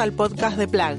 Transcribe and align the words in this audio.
Al 0.00 0.14
podcast 0.14 0.56
de 0.56 0.66
Plag. 0.66 0.96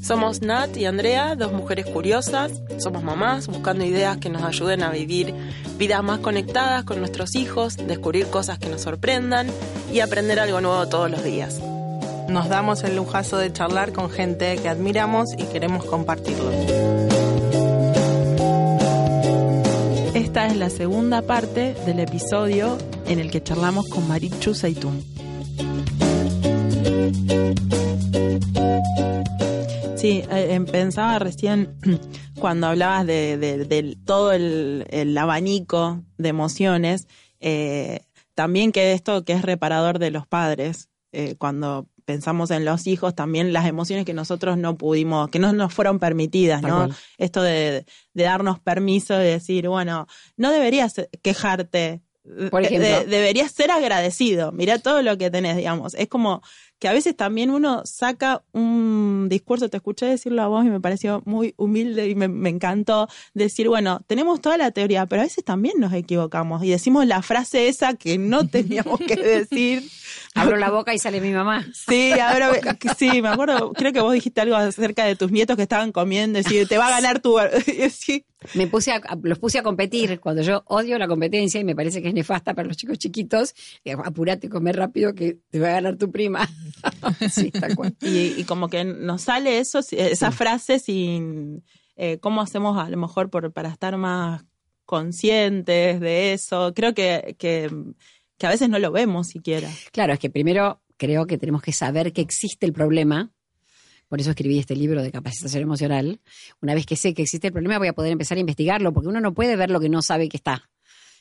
Somos 0.00 0.40
Nat 0.40 0.74
y 0.74 0.86
Andrea, 0.86 1.36
dos 1.36 1.52
mujeres 1.52 1.84
curiosas. 1.84 2.62
Somos 2.78 3.02
mamás 3.02 3.46
buscando 3.46 3.84
ideas 3.84 4.16
que 4.16 4.30
nos 4.30 4.42
ayuden 4.42 4.82
a 4.82 4.90
vivir 4.90 5.34
vidas 5.76 6.02
más 6.02 6.20
conectadas 6.20 6.84
con 6.84 6.98
nuestros 6.98 7.34
hijos, 7.34 7.76
descubrir 7.76 8.26
cosas 8.28 8.58
que 8.58 8.70
nos 8.70 8.80
sorprendan 8.80 9.48
y 9.92 10.00
aprender 10.00 10.40
algo 10.40 10.62
nuevo 10.62 10.88
todos 10.88 11.10
los 11.10 11.22
días. 11.22 11.60
Nos 12.30 12.48
damos 12.48 12.84
el 12.84 12.96
lujazo 12.96 13.36
de 13.36 13.52
charlar 13.52 13.92
con 13.92 14.08
gente 14.08 14.56
que 14.56 14.70
admiramos 14.70 15.28
y 15.36 15.44
queremos 15.44 15.84
compartirlo. 15.84 16.50
Esta 20.14 20.46
es 20.46 20.56
la 20.56 20.70
segunda 20.70 21.20
parte 21.20 21.74
del 21.84 22.00
episodio 22.00 22.78
en 23.06 23.18
el 23.18 23.30
que 23.30 23.42
charlamos 23.42 23.88
con 23.88 24.08
Marichu 24.08 24.54
Seitún. 24.54 25.04
Sí, 29.98 30.22
eh, 30.30 30.60
pensaba 30.70 31.18
recién 31.18 31.76
cuando 32.38 32.68
hablabas 32.68 33.04
de, 33.04 33.96
todo 34.04 34.32
el, 34.32 35.18
abanico 35.18 36.04
de 36.18 36.28
emociones, 36.28 37.08
eh, 37.40 38.00
también 38.34 38.70
que 38.70 38.92
esto 38.92 39.24
que 39.24 39.32
es 39.32 39.42
reparador 39.42 39.98
de 39.98 40.12
los 40.12 40.24
padres, 40.26 40.88
eh, 41.10 41.34
cuando 41.36 41.88
pensamos 42.04 42.52
en 42.52 42.64
los 42.64 42.86
hijos, 42.86 43.16
también 43.16 43.52
las 43.52 43.66
emociones 43.66 44.06
que 44.06 44.14
nosotros 44.14 44.56
no 44.56 44.76
pudimos, 44.76 45.30
que 45.30 45.40
no 45.40 45.52
nos 45.52 45.74
fueron 45.74 45.98
permitidas, 45.98 46.62
¿no? 46.62 46.88
Esto 47.18 47.42
de, 47.42 47.84
de, 48.14 48.22
darnos 48.22 48.60
permiso 48.60 49.14
de 49.14 49.32
decir, 49.32 49.68
bueno, 49.68 50.06
no 50.36 50.52
deberías 50.52 50.94
quejarte. 51.22 52.02
Por 52.50 52.62
ejemplo. 52.62 53.04
deberías 53.06 53.50
ser 53.52 53.70
agradecido. 53.70 54.52
Mira 54.52 54.78
todo 54.78 55.02
lo 55.02 55.16
que 55.16 55.30
tenés, 55.30 55.56
digamos. 55.56 55.94
Es 55.94 56.08
como 56.08 56.42
que 56.78 56.88
a 56.88 56.92
veces 56.92 57.16
también 57.16 57.50
uno 57.50 57.82
saca 57.84 58.42
un 58.52 59.26
discurso, 59.28 59.68
te 59.68 59.78
escuché 59.78 60.06
decirlo 60.06 60.42
a 60.42 60.48
vos 60.48 60.64
y 60.64 60.68
me 60.68 60.80
pareció 60.80 61.22
muy 61.24 61.54
humilde 61.56 62.08
y 62.08 62.14
me, 62.14 62.48
encantó 62.48 63.08
decir, 63.34 63.68
bueno, 63.68 64.00
tenemos 64.06 64.40
toda 64.40 64.56
la 64.56 64.70
teoría, 64.70 65.06
pero 65.06 65.22
a 65.22 65.24
veces 65.24 65.44
también 65.44 65.74
nos 65.78 65.92
equivocamos 65.92 66.62
y 66.62 66.70
decimos 66.70 67.06
la 67.06 67.22
frase 67.22 67.68
esa 67.68 67.94
que 67.94 68.18
no 68.18 68.46
teníamos 68.48 69.00
que 69.00 69.16
decir. 69.16 69.88
Abro 70.34 70.56
la 70.56 70.70
boca 70.70 70.94
y 70.94 70.98
sale 70.98 71.20
mi 71.20 71.32
mamá. 71.32 71.66
Sí, 71.74 72.12
abro, 72.12 72.52
sí, 72.96 73.22
me 73.22 73.28
acuerdo, 73.28 73.72
creo 73.72 73.92
que 73.92 74.00
vos 74.00 74.12
dijiste 74.12 74.40
algo 74.40 74.56
acerca 74.56 75.04
de 75.04 75.16
tus 75.16 75.32
nietos 75.32 75.56
que 75.56 75.62
estaban 75.62 75.92
comiendo, 75.92 76.38
y 76.38 76.66
te 76.66 76.78
va 76.78 76.86
a 76.86 76.90
ganar 76.90 77.20
tu... 77.20 77.36
sí. 77.90 78.24
Me 78.54 78.68
puse 78.68 78.92
a, 78.92 79.00
los 79.22 79.38
puse 79.38 79.58
a 79.58 79.62
competir 79.62 80.20
cuando 80.20 80.42
yo 80.42 80.62
odio 80.66 80.96
la 80.98 81.08
competencia 81.08 81.60
y 81.60 81.64
me 81.64 81.74
parece 81.74 82.00
que 82.00 82.08
es 82.08 82.14
nefasta 82.14 82.54
para 82.54 82.68
los 82.68 82.76
chicos 82.76 82.98
chiquitos. 82.98 83.54
Y 83.84 83.90
apurate, 83.90 84.48
comer 84.48 84.76
rápido 84.76 85.14
que 85.14 85.38
te 85.50 85.58
va 85.58 85.68
a 85.68 85.72
ganar 85.72 85.96
tu 85.96 86.10
prima. 86.10 86.48
sí, 87.30 87.50
tal 87.50 87.74
cual. 87.74 87.96
Y, 88.00 88.44
como 88.44 88.68
que 88.68 88.84
nos 88.84 89.22
sale 89.22 89.58
eso, 89.58 89.80
esa 89.90 90.30
frase 90.30 90.78
sin 90.78 91.64
eh, 91.96 92.18
cómo 92.20 92.40
hacemos 92.40 92.78
a 92.78 92.88
lo 92.88 92.96
mejor 92.96 93.28
por, 93.28 93.52
para 93.52 93.70
estar 93.70 93.96
más 93.96 94.44
conscientes 94.84 96.00
de 96.00 96.32
eso. 96.32 96.72
Creo 96.74 96.94
que, 96.94 97.36
que, 97.38 97.70
que 98.38 98.46
a 98.46 98.50
veces 98.50 98.68
no 98.68 98.78
lo 98.78 98.92
vemos 98.92 99.26
siquiera. 99.26 99.68
Claro, 99.92 100.12
es 100.12 100.18
que 100.20 100.30
primero 100.30 100.80
creo 100.96 101.26
que 101.26 101.38
tenemos 101.38 101.62
que 101.62 101.72
saber 101.72 102.12
que 102.12 102.20
existe 102.20 102.66
el 102.66 102.72
problema. 102.72 103.32
Por 104.08 104.20
eso 104.20 104.30
escribí 104.30 104.58
este 104.58 104.74
libro 104.74 105.02
de 105.02 105.12
capacitación 105.12 105.62
emocional. 105.62 106.20
Una 106.60 106.74
vez 106.74 106.86
que 106.86 106.96
sé 106.96 107.14
que 107.14 107.22
existe 107.22 107.48
el 107.48 107.52
problema, 107.52 107.78
voy 107.78 107.88
a 107.88 107.92
poder 107.92 108.12
empezar 108.12 108.38
a 108.38 108.40
investigarlo, 108.40 108.92
porque 108.92 109.08
uno 109.08 109.20
no 109.20 109.34
puede 109.34 109.56
ver 109.56 109.70
lo 109.70 109.80
que 109.80 109.88
no 109.88 110.02
sabe 110.02 110.28
que 110.28 110.38
está. 110.38 110.70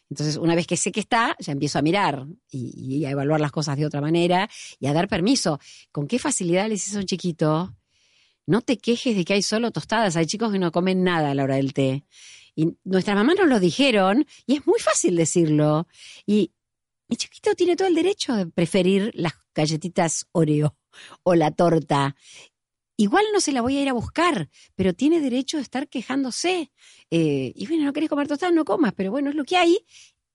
Entonces, 0.10 0.38
una 0.38 0.56
vez 0.56 0.68
que 0.68 0.78
sé 0.78 0.92
que 0.92 1.02
está, 1.02 1.36
ya 1.40 1.52
empiezo 1.52 1.80
a 1.80 1.82
mirar 1.82 2.26
y, 2.50 3.04
a 3.06 3.12
evaluar 3.12 3.42
las 3.42 3.52
cosas 3.52 3.78
de 3.78 3.86
otra 3.86 4.00
manera 4.00 4.50
y 4.80 4.88
a 4.88 4.94
dar 4.94 5.08
permiso. 5.10 5.60
¿Con 5.92 6.08
qué 6.08 6.18
facilidad 6.18 6.66
le 6.66 6.76
dices 6.76 6.96
a 6.96 7.00
un 7.00 7.06
chiquito? 7.06 7.76
No 8.46 8.62
te 8.62 8.78
quejes 8.78 9.18
de 9.18 9.26
que 9.26 9.34
hay 9.34 9.42
solo 9.42 9.72
tostadas. 9.72 10.16
Hay 10.16 10.26
chicos 10.26 10.52
que 10.52 10.60
no 10.60 10.72
comen 10.72 11.04
nada 11.04 11.32
a 11.32 11.36
la 11.36 11.44
hora 11.44 11.56
del 11.56 11.74
té. 11.74 12.06
Y 12.56 12.78
nuestras 12.86 13.18
mamás 13.18 13.36
nos 13.36 13.50
lo 13.50 13.60
dijeron 13.60 14.26
y 14.46 14.56
es 14.56 14.66
muy 14.66 14.80
fácil 14.80 15.18
decirlo. 15.18 15.88
Y 16.26 16.54
mi 17.10 17.18
chiquito 17.18 17.54
tiene 17.56 17.76
todo 17.76 17.88
el 17.88 17.96
derecho 17.96 18.34
de 18.34 18.48
preferir 18.48 19.12
las 19.14 19.34
galletitas 19.54 20.28
Oreo 20.32 20.78
o 21.24 21.36
la 21.36 21.52
torta. 21.52 22.16
Igual 22.98 23.26
no 23.32 23.40
se 23.40 23.52
la 23.52 23.62
voy 23.62 23.78
a 23.78 23.82
ir 23.82 23.90
a 23.90 23.94
buscar, 23.94 24.50
pero 24.76 24.94
tiene 24.94 25.22
derecho 25.22 25.58
a 25.58 25.62
estar 25.62 25.88
quejándose. 25.88 26.72
Eh, 27.12 27.54
y 27.56 27.68
bueno, 27.68 27.86
no 27.86 27.94
querés 27.94 28.10
comer 28.10 28.28
tostadas, 28.28 28.56
no 28.56 28.66
comas, 28.66 28.94
pero 28.96 29.12
bueno, 29.12 29.30
es 29.30 29.36
lo 29.36 29.46
que 29.46 29.56
hay. 29.56 29.78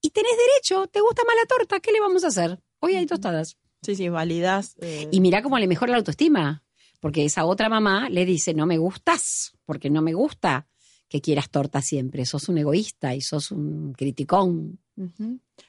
Y 0.01 0.11
tenés 0.11 0.33
derecho, 0.37 0.87
te 0.87 1.01
gusta 1.01 1.23
más 1.27 1.37
la 1.37 1.47
torta, 1.47 1.81
¿qué 1.81 1.93
le 1.93 2.01
vamos 2.01 2.25
a 2.25 2.29
hacer? 2.29 2.61
Hoy 2.79 2.95
hay 2.95 3.07
tostadas. 3.07 3.59
Sí, 3.83 3.97
sí, 3.97 4.09
validas. 4.09 4.77
Eh. 4.81 5.09
Y 5.11 5.21
mira 5.21 5.43
cómo 5.43 5.59
le 5.59 5.67
mejora 5.67 5.91
la 5.91 5.99
autoestima, 5.99 6.65
porque 7.01 7.25
esa 7.25 7.45
otra 7.45 7.69
mamá 7.69 8.09
le 8.09 8.25
dice, 8.25 8.55
no 8.55 8.65
me 8.65 8.79
gustas, 8.79 9.53
porque 9.65 9.91
no 9.91 10.01
me 10.01 10.15
gusta 10.15 10.69
que 11.13 11.21
quieras 11.21 11.51
torta 11.51 11.83
siempre, 11.83 12.25
sos 12.25 12.49
un 12.49 12.57
egoísta 12.57 13.15
y 13.15 13.21
sos 13.21 13.51
un 13.51 13.93
criticón. 13.93 14.79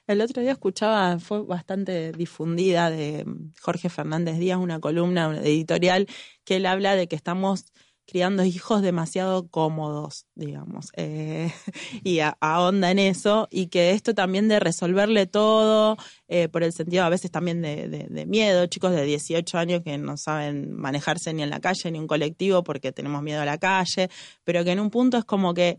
El 0.08 0.22
otro 0.22 0.42
día 0.42 0.54
escuchaba, 0.54 1.20
fue 1.20 1.44
bastante 1.44 2.14
difundida 2.14 2.90
de 2.90 3.26
Jorge 3.60 3.90
Fernández 3.90 4.38
Díaz, 4.38 4.58
una 4.58 4.80
columna 4.80 5.38
editorial, 5.44 6.08
que 6.46 6.56
él 6.56 6.66
habla 6.66 6.96
de 6.96 7.10
que 7.10 7.18
estamos 7.18 7.66
criando 8.06 8.44
hijos 8.46 8.82
demasiado 8.82 9.48
cómodos, 9.48 10.26
digamos, 10.36 10.88
eh, 10.96 11.52
y 12.04 12.20
ahonda 12.40 12.92
en 12.92 13.00
eso, 13.00 13.48
y 13.52 13.68
que 13.68 13.92
esto 13.92 14.14
también 14.14 14.48
de 14.48 14.60
resolverle 14.60 15.26
todo, 15.26 15.98
eh, 16.28 16.50
por 16.50 16.64
el 16.64 16.74
sentido 16.74 17.04
a 17.04 17.10
veces 17.10 17.32
también 17.32 17.62
de, 17.62 17.88
de, 17.88 18.26
miedo, 18.26 18.66
chicos 18.68 18.92
de 18.92 19.04
18 19.04 19.58
años 19.58 19.82
que 19.84 19.98
no 19.98 20.18
saben 20.18 20.74
manejarse 20.74 21.34
ni 21.34 21.44
en 21.44 21.50
la 21.50 21.60
calle 21.60 21.92
ni 21.92 21.98
en 21.98 22.04
un 22.04 22.08
colectivo 22.08 22.64
porque 22.64 22.92
tenemos 22.92 23.22
miedo 23.22 23.42
a 23.42 23.46
la 23.46 23.58
calle, 23.58 24.10
pero 24.44 24.64
que 24.64 24.72
en 24.72 24.80
un 24.80 24.90
punto 24.90 25.18
es 25.18 25.26
como 25.26 25.54
que 25.54 25.78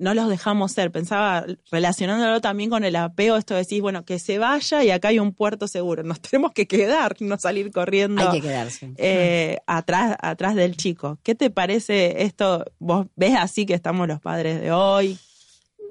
no 0.00 0.14
los 0.14 0.28
dejamos 0.28 0.72
ser. 0.72 0.90
Pensaba 0.90 1.44
relacionándolo 1.70 2.40
también 2.40 2.70
con 2.70 2.82
el 2.84 2.96
apeo, 2.96 3.36
esto 3.36 3.54
de 3.54 3.60
decir, 3.60 3.82
bueno, 3.82 4.04
que 4.04 4.18
se 4.18 4.38
vaya 4.38 4.82
y 4.82 4.90
acá 4.90 5.08
hay 5.08 5.18
un 5.18 5.32
puerto 5.32 5.68
seguro. 5.68 6.02
Nos 6.02 6.20
tenemos 6.20 6.52
que 6.52 6.66
quedar, 6.66 7.16
no 7.20 7.38
salir 7.38 7.70
corriendo. 7.70 8.28
Hay 8.28 8.40
que 8.40 8.48
quedarse. 8.48 8.92
Eh, 8.96 9.58
atrás, 9.66 10.16
atrás 10.20 10.56
del 10.56 10.76
chico. 10.76 11.18
¿Qué 11.22 11.34
te 11.34 11.50
parece 11.50 12.22
esto? 12.22 12.64
¿Vos 12.78 13.06
ves 13.14 13.34
así 13.38 13.66
que 13.66 13.74
estamos 13.74 14.08
los 14.08 14.20
padres 14.20 14.60
de 14.60 14.72
hoy? 14.72 15.18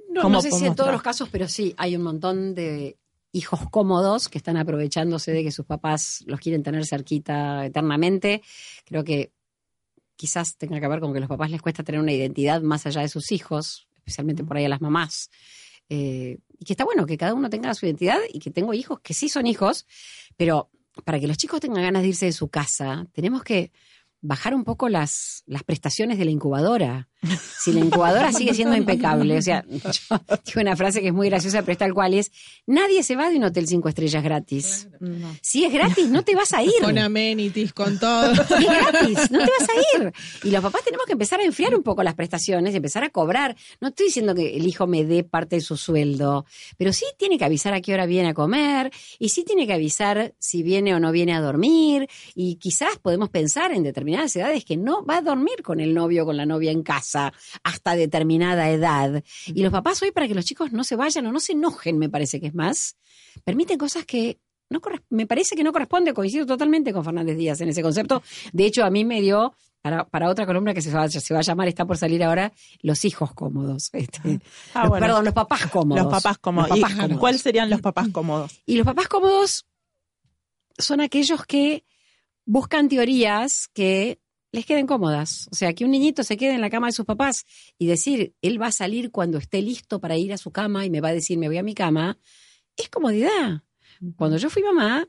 No, 0.10 0.28
no 0.28 0.42
sé 0.42 0.52
si 0.52 0.66
en 0.66 0.76
todos 0.76 0.92
los 0.92 1.04
casos, 1.04 1.30
pero 1.32 1.48
sí, 1.48 1.76
hay 1.78 1.96
un 1.96 2.02
montón 2.02 2.56
de 2.56 2.98
hijos 3.32 3.60
cómodos 3.70 4.28
que 4.28 4.40
están 4.40 4.58
aprovechándose 4.58 5.32
de 5.32 5.44
que 5.44 5.52
sus 5.52 5.68
papás 5.68 6.24
los 6.26 6.40
quieren 6.40 6.64
tener 6.64 6.84
cerquita 6.86 7.64
eternamente. 7.64 8.42
Creo 8.86 9.04
que 9.04 9.32
quizás 10.16 10.58
tenga 10.58 10.80
que 10.80 10.88
ver 10.88 11.00
con 11.00 11.12
que 11.12 11.20
a 11.20 11.22
los 11.22 11.30
papás 11.30 11.52
les 11.52 11.62
cuesta 11.62 11.84
tener 11.84 12.02
una 12.02 12.12
identidad 12.12 12.62
más 12.62 12.88
allá 12.88 13.02
de 13.02 13.08
sus 13.08 13.32
hijos 13.32 13.89
especialmente 14.10 14.44
por 14.44 14.58
ahí 14.58 14.66
a 14.66 14.70
las 14.70 14.82
mamás. 14.82 15.30
Eh, 15.88 16.38
y 16.60 16.66
que 16.66 16.74
está 16.74 16.84
bueno 16.84 17.06
que 17.06 17.18
cada 17.18 17.34
uno 17.34 17.50
tenga 17.50 17.74
su 17.74 17.86
identidad 17.86 18.20
y 18.32 18.40
que 18.40 18.52
tengo 18.52 18.74
hijos 18.74 19.00
que 19.00 19.14
sí 19.14 19.30
son 19.30 19.48
hijos, 19.48 19.86
pero 20.36 20.70
para 21.06 21.20
que 21.20 21.28
los 21.28 21.38
chicos 21.38 21.62
tengan 21.62 21.84
ganas 21.84 22.02
de 22.02 22.10
irse 22.10 22.26
de 22.26 22.32
su 22.32 22.50
casa, 22.50 23.08
tenemos 23.14 23.44
que 23.44 23.72
bajar 24.22 24.54
un 24.54 24.64
poco 24.64 24.90
las, 24.90 25.44
las 25.46 25.64
prestaciones 25.64 26.18
de 26.18 26.26
la 26.26 26.32
incubadora. 26.32 27.08
Si 27.22 27.74
la 27.74 27.82
incubadora 27.82 28.32
sigue 28.32 28.54
siendo 28.54 28.78
impecable, 28.78 29.38
o 29.38 29.42
sea, 29.42 29.66
yo 29.70 29.82
digo 30.46 30.62
una 30.62 30.78
frase 30.78 31.02
que 31.02 31.08
es 31.08 31.14
muy 31.14 31.28
graciosa, 31.28 31.62
pero 31.62 31.74
es 31.74 31.78
tal 31.78 31.94
cual 31.94 32.14
es, 32.14 32.32
nadie 32.66 33.04
se 33.04 33.18
va 33.18 33.30
de 33.30 33.36
un 33.36 33.44
hotel 33.44 33.68
cinco 33.68 33.90
estrellas 33.90 34.24
gratis. 34.24 34.88
Si 35.42 35.66
es 35.66 35.74
gratis, 35.74 36.08
no 36.08 36.24
te 36.24 36.34
vas 36.36 36.54
a 36.54 36.64
ir. 36.64 36.72
Con 36.82 36.98
amenities, 36.98 37.74
con 37.74 38.00
todo. 38.00 38.32
es 38.32 38.48
gratis, 38.48 39.32
no 39.32 39.40
te 39.40 39.52
vas 39.60 39.70
a 39.70 39.98
ir. 39.98 40.14
Y 40.46 40.52
los 40.52 40.62
papás 40.62 40.84
tenemos 40.86 41.06
que 41.06 41.12
empezar 41.12 41.42
a 41.42 41.44
enfriar 41.44 41.76
un 41.76 41.84
poco 41.84 42.04
las 42.04 42.16
prestaciones, 42.16 42.74
empezar 42.74 43.04
a 43.04 43.10
cobrar. 43.10 43.58
No 43.82 43.90
estoy 43.90 44.06
diciendo 44.06 44.34
que 44.34 44.56
el 44.56 44.66
hijo 44.66 44.88
me 44.88 45.04
dé 45.04 45.26
parte 45.26 45.58
de 45.58 45.62
su 45.62 45.76
sueldo, 45.76 46.46
pero 46.78 46.94
sí 46.94 47.06
tiene 47.18 47.38
que 47.38 47.44
avisar 47.44 47.74
a 47.74 47.82
qué 47.82 47.94
hora 47.94 48.06
viene 48.06 48.30
a 48.30 48.34
comer, 48.34 48.92
y 49.18 49.30
sí 49.30 49.44
tiene 49.44 49.68
que 49.68 49.74
avisar 49.74 50.34
si 50.40 50.64
viene 50.64 50.96
o 50.96 51.02
no 51.02 51.12
viene 51.12 51.34
a 51.34 51.42
dormir, 51.42 52.08
y 52.34 52.56
quizás 52.56 52.98
podemos 53.02 53.30
pensar 53.30 53.74
en 53.74 53.84
determinadas 53.84 54.34
edades 54.38 54.64
que 54.64 54.78
no 54.78 55.06
va 55.06 55.18
a 55.18 55.22
dormir 55.22 55.62
con 55.64 55.82
el 55.82 55.94
novio 55.94 56.24
o 56.24 56.26
con 56.26 56.38
la 56.38 56.46
novia 56.46 56.72
en 56.72 56.82
casa 56.82 57.09
hasta 57.16 57.96
determinada 57.96 58.70
edad. 58.70 59.24
Y 59.48 59.64
los 59.64 59.72
papás 59.72 60.02
hoy, 60.02 60.12
para 60.12 60.28
que 60.28 60.36
los 60.36 60.46
chicos 60.46 60.72
no 60.72 60.84
se 60.84 60.96
vayan 60.96 61.26
o 61.28 61.32
no 61.32 61.40
se 61.40 61.54
enojen, 61.54 61.98
me 61.98 62.10
parece 62.10 62.40
que 62.40 62.48
es 62.48 62.56
más, 62.56 62.96
permiten 63.44 63.78
cosas 63.78 64.06
que 64.06 64.40
no 64.70 64.82
me 65.10 65.26
parece 65.26 65.56
que 65.56 65.64
no 65.64 65.72
corresponde, 65.72 66.14
coincido 66.14 66.46
totalmente 66.46 66.94
con 66.94 67.04
Fernández 67.04 67.38
Díaz 67.38 67.60
en 67.62 67.70
ese 67.70 67.82
concepto. 67.82 68.22
De 68.54 68.66
hecho, 68.66 68.86
a 68.86 68.90
mí 68.90 69.04
me 69.04 69.20
dio, 69.22 69.56
para, 69.82 70.08
para 70.08 70.30
otra 70.30 70.46
columna 70.46 70.74
que 70.74 70.82
se 70.82 70.92
va, 70.92 71.10
se 71.10 71.34
va 71.34 71.40
a 71.40 71.44
llamar, 71.44 71.68
está 71.68 71.86
por 71.86 71.98
salir 71.98 72.24
ahora, 72.24 72.54
los 72.82 73.04
hijos 73.06 73.34
cómodos. 73.34 73.90
Este, 73.94 74.40
ah, 74.76 74.90
perdón, 75.00 75.26
los 75.26 75.34
papás 75.34 75.68
cómodos. 75.68 76.04
Los 76.04 76.14
papás 76.14 76.38
cómodos. 76.38 76.80
¿Cuáles 77.20 77.42
serían 77.42 77.70
los 77.70 77.82
papás 77.82 78.10
cómodos? 78.10 78.62
Y 78.66 78.78
los 78.78 78.86
papás 78.86 79.08
cómodos 79.08 79.66
son 80.78 81.02
aquellos 81.02 81.46
que 81.46 81.84
buscan 82.46 82.90
teorías 82.90 83.68
que 83.74 84.20
les 84.52 84.66
queden 84.66 84.88
cómodas. 84.88 85.48
O 85.52 85.56
sea, 85.56 85.74
que 85.74 85.86
un 85.86 85.92
niñito 85.92 86.24
se 86.24 86.38
quede 86.38 86.54
en 86.56 86.62
la 86.62 86.70
cama 86.70 86.88
de 86.88 86.94
sus 86.94 87.06
papás 87.06 87.46
y 87.78 87.88
decir, 87.88 88.34
él 88.42 88.62
va 88.62 88.68
a 88.68 88.72
salir 88.72 89.12
cuando 89.12 89.38
esté 89.38 89.62
listo 89.62 90.00
para 90.00 90.18
ir 90.18 90.34
a 90.34 90.38
su 90.38 90.52
cama 90.52 90.86
y 90.86 90.90
me 90.90 91.02
va 91.02 91.10
a 91.10 91.14
decir, 91.14 91.38
me 91.38 91.48
voy 91.48 91.58
a 91.58 91.64
mi 91.64 91.74
cama, 91.74 92.18
es 92.76 92.90
comodidad. 92.90 93.64
Cuando 94.16 94.38
yo 94.38 94.50
fui 94.50 94.64
mamá, 94.64 95.08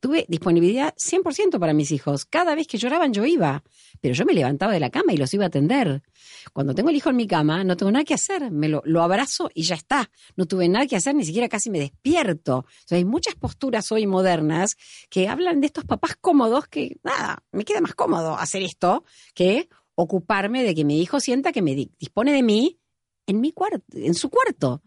tuve 0.00 0.24
disponibilidad 0.28 0.94
100% 0.96 1.58
para 1.58 1.74
mis 1.74 1.92
hijos. 1.92 2.24
Cada 2.24 2.54
vez 2.54 2.66
que 2.66 2.78
lloraban 2.78 3.12
yo 3.12 3.24
iba, 3.24 3.62
pero 4.00 4.14
yo 4.14 4.24
me 4.24 4.32
levantaba 4.32 4.72
de 4.72 4.80
la 4.80 4.90
cama 4.90 5.12
y 5.12 5.16
los 5.16 5.32
iba 5.34 5.44
a 5.44 5.48
atender. 5.48 6.02
Cuando 6.52 6.74
tengo 6.74 6.90
el 6.90 6.96
hijo 6.96 7.10
en 7.10 7.16
mi 7.16 7.26
cama, 7.26 7.62
no 7.62 7.76
tengo 7.76 7.92
nada 7.92 8.04
que 8.04 8.14
hacer, 8.14 8.50
me 8.50 8.68
lo, 8.68 8.82
lo 8.84 9.02
abrazo 9.02 9.50
y 9.54 9.62
ya 9.62 9.74
está. 9.74 10.10
No 10.36 10.46
tuve 10.46 10.68
nada 10.68 10.86
que 10.86 10.96
hacer, 10.96 11.14
ni 11.14 11.24
siquiera 11.24 11.48
casi 11.48 11.70
me 11.70 11.78
despierto. 11.78 12.64
Hay 12.90 13.04
muchas 13.04 13.34
posturas 13.34 13.92
hoy 13.92 14.06
modernas 14.06 14.76
que 15.10 15.28
hablan 15.28 15.60
de 15.60 15.66
estos 15.66 15.84
papás 15.84 16.16
cómodos 16.20 16.66
que, 16.66 16.98
nada, 17.04 17.44
me 17.52 17.64
queda 17.64 17.80
más 17.80 17.94
cómodo 17.94 18.36
hacer 18.36 18.62
esto 18.62 19.04
que 19.34 19.68
ocuparme 19.94 20.62
de 20.62 20.74
que 20.74 20.84
mi 20.84 21.00
hijo 21.00 21.20
sienta 21.20 21.52
que 21.52 21.62
me 21.62 21.74
dispone 21.74 22.32
de 22.32 22.42
mí 22.42 22.78
en 23.26 23.40
mi 23.40 23.52
cuarto, 23.52 23.84
en 23.92 24.14
su 24.14 24.30
cuarto. 24.30 24.82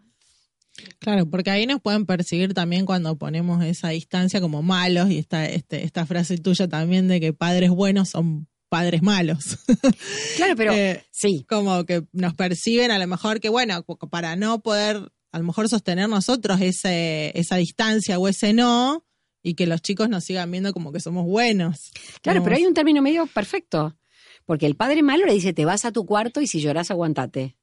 Claro, 0.99 1.29
porque 1.29 1.51
ahí 1.51 1.67
nos 1.67 1.81
pueden 1.81 2.05
percibir 2.05 2.53
también 2.53 2.85
cuando 2.85 3.15
ponemos 3.15 3.63
esa 3.63 3.89
distancia 3.89 4.41
como 4.41 4.63
malos 4.63 5.09
y 5.09 5.19
esta, 5.19 5.45
este, 5.45 5.83
esta 5.83 6.05
frase 6.05 6.37
tuya 6.37 6.67
también 6.67 7.07
de 7.07 7.19
que 7.19 7.33
padres 7.33 7.69
buenos 7.69 8.09
son 8.09 8.47
padres 8.69 9.03
malos. 9.03 9.59
Claro, 10.35 10.55
pero 10.55 10.73
eh, 10.73 11.05
sí. 11.11 11.45
Como 11.47 11.85
que 11.85 12.05
nos 12.11 12.33
perciben 12.33 12.89
a 12.89 12.97
lo 12.97 13.05
mejor 13.05 13.39
que, 13.39 13.49
bueno, 13.49 13.85
para 14.09 14.35
no 14.35 14.61
poder 14.61 15.11
a 15.31 15.39
lo 15.39 15.45
mejor 15.45 15.67
sostener 15.69 16.09
nosotros 16.09 16.61
ese, 16.61 17.31
esa 17.37 17.57
distancia 17.57 18.19
o 18.19 18.27
ese 18.27 18.53
no 18.53 19.03
y 19.43 19.55
que 19.55 19.67
los 19.67 19.81
chicos 19.81 20.07
nos 20.07 20.23
sigan 20.23 20.49
viendo 20.49 20.73
como 20.73 20.91
que 20.91 20.99
somos 20.99 21.25
buenos. 21.25 21.91
Claro, 22.21 22.43
pero 22.43 22.55
hay 22.55 22.65
un 22.65 22.73
término 22.73 23.01
medio 23.01 23.25
perfecto. 23.27 23.97
Porque 24.45 24.65
el 24.65 24.75
padre 24.75 25.03
malo 25.03 25.25
le 25.25 25.33
dice, 25.33 25.53
te 25.53 25.65
vas 25.65 25.85
a 25.85 25.91
tu 25.91 26.05
cuarto 26.05 26.41
y 26.41 26.47
si 26.47 26.61
lloras, 26.61 26.91
aguantate. 26.91 27.57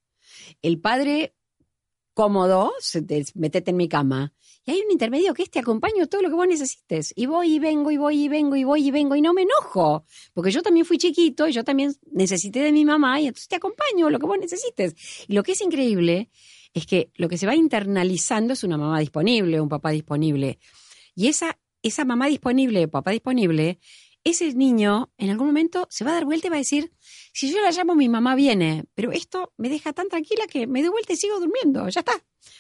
El 0.63 0.81
padre 0.81 1.35
cómodo, 2.15 2.73
metete 3.35 3.71
en 3.71 3.77
mi 3.77 3.89
cama. 3.89 4.33
Y 4.65 4.73
hay 4.73 4.81
un 4.81 4.93
intermedio 4.93 5.33
que 5.33 5.43
es 5.43 5.51
te 5.51 5.59
acompaño 5.59 6.07
todo 6.07 6.23
lo 6.23 6.29
que 6.29 6.35
vos 6.35 6.47
necesites. 6.47 7.13
Y 7.17 7.27
voy 7.27 7.55
y 7.55 7.59
vengo 7.59 7.91
y 7.91 7.97
voy 7.97 8.25
y 8.25 8.29
vengo 8.29 8.57
y 8.57 8.65
voy 8.65 8.87
y 8.87 8.91
vengo 8.91 9.17
y 9.17 9.23
no 9.23 9.33
me 9.33 9.43
enojo. 9.43 10.05
Porque 10.35 10.51
yo 10.51 10.63
también 10.63 10.85
fui 10.85 10.99
chiquito 10.99 11.49
y 11.49 11.53
yo 11.53 11.65
también 11.65 11.95
necesité 12.13 12.61
de 12.61 12.73
mi 12.73 12.85
mamá 12.85 13.21
y 13.21 13.29
entonces 13.29 13.49
te 13.49 13.57
acompaño 13.57 14.11
lo 14.11 14.19
que 14.19 14.27
vos 14.27 14.39
necesites. 14.39 14.95
Y 15.29 15.35
lo 15.35 15.43
que 15.43 15.53
es 15.53 15.61
increíble 15.61 16.29
es 16.75 16.87
que 16.87 17.11
lo 17.17 17.29
que 17.29 17.39
se 17.39 17.47
va 17.47 17.55
internalizando 17.55 18.53
es 18.53 18.63
una 18.63 18.77
mamá 18.77 19.01
disponible, 19.01 19.61
un 19.61 19.69
papá 19.69 19.91
disponible. 19.91 20.59
Y 21.15 21.29
esa, 21.29 21.59
esa 21.83 22.05
mamá 22.05 22.27
disponible, 22.27 22.87
papá 22.89 23.11
disponible, 23.11 23.79
ese 24.25 24.53
niño 24.55 25.11
en 25.19 25.31
algún 25.31 25.47
momento 25.47 25.87
se 25.91 26.05
va 26.05 26.11
a 26.11 26.15
dar 26.15 26.25
vuelta 26.25 26.47
y 26.47 26.51
va 26.51 26.57
a 26.57 26.59
decir, 26.59 26.93
si 27.33 27.53
yo 27.53 27.61
la 27.63 27.71
llamo 27.71 27.95
mi 27.95 28.09
mamá 28.09 28.35
viene, 28.35 28.85
pero 28.95 29.13
esto 29.13 29.53
me 29.57 29.69
deja 29.69 29.93
tan 29.93 30.09
tranquila 30.09 30.45
que 30.47 30.67
me 30.67 30.83
doy 30.83 30.91
vuelta 30.91 31.13
y 31.13 31.17
sigo 31.17 31.39
durmiendo, 31.41 31.89
ya 31.89 32.01
está. 32.01 32.13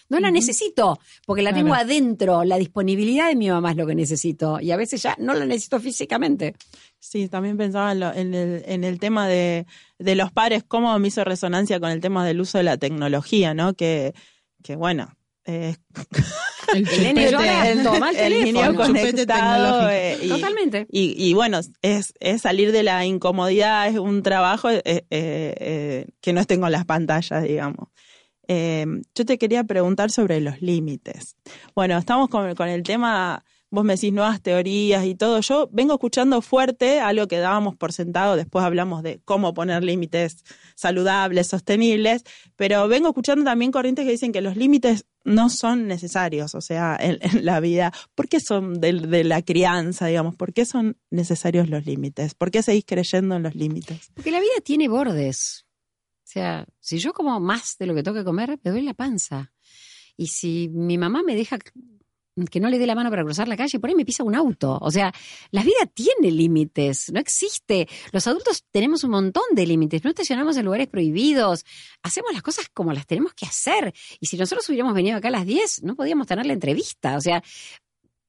No 0.08 0.20
la 0.20 0.30
necesito, 0.30 0.98
porque 1.24 1.42
la 1.42 1.54
tengo 1.54 1.72
adentro, 1.72 2.44
la 2.44 2.58
disponibilidad 2.58 3.28
de 3.28 3.36
mi 3.36 3.48
mamá 3.48 3.70
es 3.70 3.76
lo 3.76 3.86
que 3.86 3.94
necesito 3.94 4.60
y 4.60 4.72
a 4.72 4.76
veces 4.76 5.02
ya 5.02 5.16
no 5.18 5.34
la 5.34 5.46
necesito 5.46 5.80
físicamente. 5.80 6.54
Sí, 6.98 7.28
también 7.28 7.56
pensaba 7.56 7.92
en, 7.92 8.34
el, 8.34 8.62
en 8.66 8.84
el, 8.84 8.98
tema 8.98 9.28
de, 9.28 9.66
de, 9.98 10.14
los 10.16 10.32
padres, 10.32 10.64
cómo 10.66 10.98
me 10.98 11.08
hizo 11.08 11.24
resonancia 11.24 11.80
con 11.80 11.90
el 11.90 12.00
tema 12.00 12.26
del 12.26 12.40
uso 12.40 12.58
de 12.58 12.64
la 12.64 12.76
tecnología, 12.76 13.54
¿no? 13.54 13.74
Que, 13.74 14.12
que 14.62 14.76
bueno, 14.76 15.16
eh, 15.44 15.76
el, 16.74 16.88
el, 18.16 18.44
niño 18.44 18.74
conectado. 18.74 19.90
Eh, 19.90 20.18
y, 20.22 20.28
Totalmente. 20.28 20.86
Y, 20.90 21.34
bueno, 21.34 21.60
es, 21.82 22.14
es, 22.20 22.42
salir 22.42 22.72
de 22.72 22.82
la 22.82 23.04
incomodidad, 23.04 23.88
es 23.88 23.98
un 23.98 24.22
trabajo 24.22 24.68
eh, 24.70 26.06
que 26.20 26.32
no 26.32 26.40
estén 26.40 26.60
con 26.60 26.72
las 26.72 26.84
pantallas, 26.84 27.42
digamos. 27.42 27.88
yo 28.48 29.24
te 29.24 29.38
quería 29.38 29.64
preguntar 29.64 30.10
sobre 30.10 30.40
los 30.40 30.60
límites. 30.60 31.36
Bueno, 31.74 31.98
estamos 31.98 32.28
con, 32.28 32.54
con 32.54 32.68
el 32.68 32.82
tema 32.82 33.44
vos 33.70 33.84
me 33.84 33.94
decís 33.94 34.12
nuevas 34.12 34.42
teorías 34.42 35.04
y 35.04 35.14
todo. 35.14 35.40
Yo 35.40 35.68
vengo 35.72 35.94
escuchando 35.94 36.42
fuerte 36.42 37.00
algo 37.00 37.28
que 37.28 37.38
dábamos 37.38 37.76
por 37.76 37.92
sentado, 37.92 38.36
después 38.36 38.64
hablamos 38.64 39.02
de 39.02 39.20
cómo 39.24 39.54
poner 39.54 39.84
límites 39.84 40.44
saludables, 40.74 41.46
sostenibles, 41.46 42.24
pero 42.56 42.88
vengo 42.88 43.08
escuchando 43.08 43.44
también 43.44 43.70
corrientes 43.70 44.04
que 44.04 44.10
dicen 44.10 44.32
que 44.32 44.40
los 44.40 44.56
límites 44.56 45.06
no 45.24 45.50
son 45.50 45.86
necesarios, 45.86 46.54
o 46.54 46.60
sea, 46.60 46.96
en, 46.98 47.18
la 47.44 47.60
vida. 47.60 47.92
¿Por 48.14 48.28
qué 48.28 48.40
son 48.40 48.80
de, 48.80 49.24
la 49.24 49.42
crianza, 49.42 50.06
digamos? 50.06 50.34
¿Por 50.34 50.52
qué 50.52 50.64
son 50.64 50.96
necesarios 51.10 51.68
los 51.68 51.86
límites? 51.86 52.34
¿Por 52.34 52.50
qué 52.50 52.62
seguís 52.62 52.84
creyendo 52.86 53.36
en 53.36 53.42
los 53.42 53.54
límites? 53.54 54.10
Porque 54.14 54.30
la 54.30 54.40
vida 54.40 54.52
tiene 54.64 54.88
bordes. 54.88 55.66
O 56.24 56.32
sea, 56.32 56.66
si 56.78 56.98
yo 56.98 57.12
como 57.12 57.38
más 57.40 57.76
de 57.78 57.86
lo 57.86 57.94
que 57.94 58.02
tengo 58.02 58.16
que 58.16 58.24
comer, 58.24 58.58
me 58.62 58.70
duele 58.70 58.86
la 58.86 58.94
panza. 58.94 59.52
Y 60.16 60.28
si 60.28 60.68
mi 60.68 60.96
mamá 60.96 61.22
me 61.22 61.34
deja 61.34 61.58
que 62.50 62.60
no 62.60 62.68
le 62.68 62.78
dé 62.78 62.86
la 62.86 62.94
mano 62.94 63.10
para 63.10 63.22
cruzar 63.24 63.48
la 63.48 63.56
calle, 63.56 63.78
por 63.78 63.90
ahí 63.90 63.96
me 63.96 64.04
pisa 64.04 64.22
un 64.22 64.34
auto. 64.34 64.78
O 64.80 64.90
sea, 64.90 65.12
la 65.50 65.62
vida 65.62 65.86
tiene 65.92 66.30
límites, 66.30 67.12
no 67.12 67.20
existe. 67.20 67.88
Los 68.12 68.26
adultos 68.26 68.64
tenemos 68.70 69.04
un 69.04 69.10
montón 69.10 69.44
de 69.52 69.66
límites, 69.66 70.04
no 70.04 70.10
estacionamos 70.10 70.56
en 70.56 70.64
lugares 70.64 70.88
prohibidos, 70.88 71.64
hacemos 72.02 72.32
las 72.32 72.42
cosas 72.42 72.68
como 72.72 72.92
las 72.92 73.06
tenemos 73.06 73.34
que 73.34 73.46
hacer. 73.46 73.92
Y 74.20 74.26
si 74.26 74.36
nosotros 74.36 74.68
hubiéramos 74.68 74.94
venido 74.94 75.16
acá 75.16 75.28
a 75.28 75.32
las 75.32 75.46
10, 75.46 75.82
no 75.82 75.96
podíamos 75.96 76.26
tener 76.26 76.46
la 76.46 76.52
entrevista. 76.52 77.16
O 77.16 77.20
sea, 77.20 77.42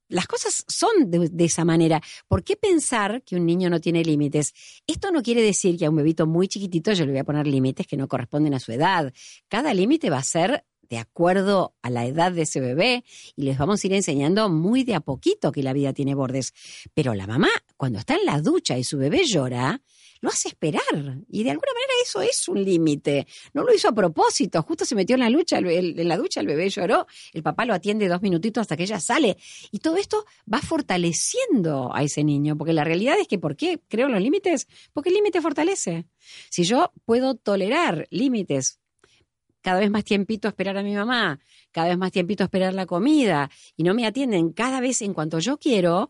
las 0.09 0.27
cosas 0.27 0.65
son 0.67 1.09
de, 1.09 1.29
de, 1.29 1.45
esa 1.45 1.63
manera. 1.63 2.01
¿Por 2.27 2.43
qué 2.43 2.57
pensar 2.57 3.23
que 3.23 3.37
un 3.37 3.45
niño 3.45 3.69
no 3.69 3.79
tiene 3.79 4.03
límites? 4.03 4.53
Esto 4.85 5.09
no 5.11 5.21
quiere 5.21 5.41
decir 5.41 5.77
que 5.77 5.85
a 5.85 5.89
un 5.89 5.95
bebito 5.95 6.27
muy 6.27 6.49
chiquitito 6.49 6.91
yo 6.91 7.05
le 7.05 7.11
voy 7.11 7.19
a 7.19 7.23
poner 7.23 7.47
límites 7.47 7.87
que 7.87 7.95
no 7.95 8.09
corresponden 8.09 8.53
a 8.53 8.59
su 8.59 8.73
edad. 8.73 9.13
Cada 9.47 9.73
límite 9.73 10.09
va 10.09 10.17
a 10.17 10.23
ser 10.23 10.65
de 10.91 10.97
acuerdo 10.97 11.73
a 11.81 11.89
la 11.89 12.05
edad 12.05 12.33
de 12.33 12.41
ese 12.41 12.59
bebé 12.59 13.05
y 13.37 13.43
les 13.43 13.57
vamos 13.57 13.81
a 13.81 13.87
ir 13.87 13.93
enseñando 13.93 14.49
muy 14.49 14.83
de 14.83 14.93
a 14.93 14.99
poquito 14.99 15.53
que 15.53 15.63
la 15.63 15.71
vida 15.71 15.93
tiene 15.93 16.15
bordes. 16.15 16.53
Pero 16.93 17.15
la 17.15 17.27
mamá, 17.27 17.47
cuando 17.77 17.97
está 17.97 18.15
en 18.15 18.25
la 18.25 18.41
ducha 18.41 18.77
y 18.77 18.83
su 18.83 18.97
bebé 18.97 19.23
llora, 19.25 19.81
lo 20.19 20.27
hace 20.27 20.49
esperar. 20.49 20.83
Y 21.29 21.43
de 21.43 21.51
alguna 21.51 21.71
manera 21.73 21.93
eso 22.03 22.21
es 22.21 22.45
un 22.49 22.61
límite. 22.61 23.25
No 23.53 23.63
lo 23.63 23.73
hizo 23.73 23.87
a 23.87 23.93
propósito, 23.93 24.61
justo 24.63 24.83
se 24.83 24.95
metió 24.95 25.13
en 25.13 25.21
la, 25.21 25.29
lucha, 25.29 25.59
en 25.59 26.07
la 26.09 26.17
ducha, 26.17 26.41
el 26.41 26.47
bebé 26.47 26.69
lloró, 26.69 27.07
el 27.31 27.41
papá 27.41 27.63
lo 27.63 27.73
atiende 27.73 28.09
dos 28.09 28.21
minutitos 28.21 28.59
hasta 28.59 28.75
que 28.75 28.83
ella 28.83 28.99
sale. 28.99 29.37
Y 29.71 29.79
todo 29.79 29.95
esto 29.95 30.25
va 30.53 30.59
fortaleciendo 30.59 31.95
a 31.95 32.03
ese 32.03 32.25
niño, 32.25 32.57
porque 32.57 32.73
la 32.73 32.83
realidad 32.83 33.15
es 33.17 33.29
que 33.29 33.39
¿por 33.39 33.55
qué 33.55 33.79
creo 33.87 34.09
los 34.09 34.21
límites? 34.21 34.67
Porque 34.91 35.07
el 35.07 35.15
límite 35.15 35.39
fortalece. 35.39 36.05
Si 36.49 36.65
yo 36.65 36.91
puedo 37.05 37.35
tolerar 37.35 38.07
límites 38.11 38.80
cada 39.61 39.79
vez 39.79 39.89
más 39.89 40.03
tiempito 40.03 40.47
esperar 40.47 40.77
a 40.77 40.83
mi 40.83 40.95
mamá, 40.95 41.39
cada 41.71 41.89
vez 41.89 41.97
más 41.97 42.11
tiempito 42.11 42.43
esperar 42.43 42.73
la 42.73 42.85
comida 42.85 43.49
y 43.75 43.83
no 43.83 43.93
me 43.93 44.05
atienden 44.05 44.51
cada 44.51 44.79
vez 44.79 45.01
en 45.01 45.13
cuanto 45.13 45.39
yo 45.39 45.57
quiero, 45.57 46.09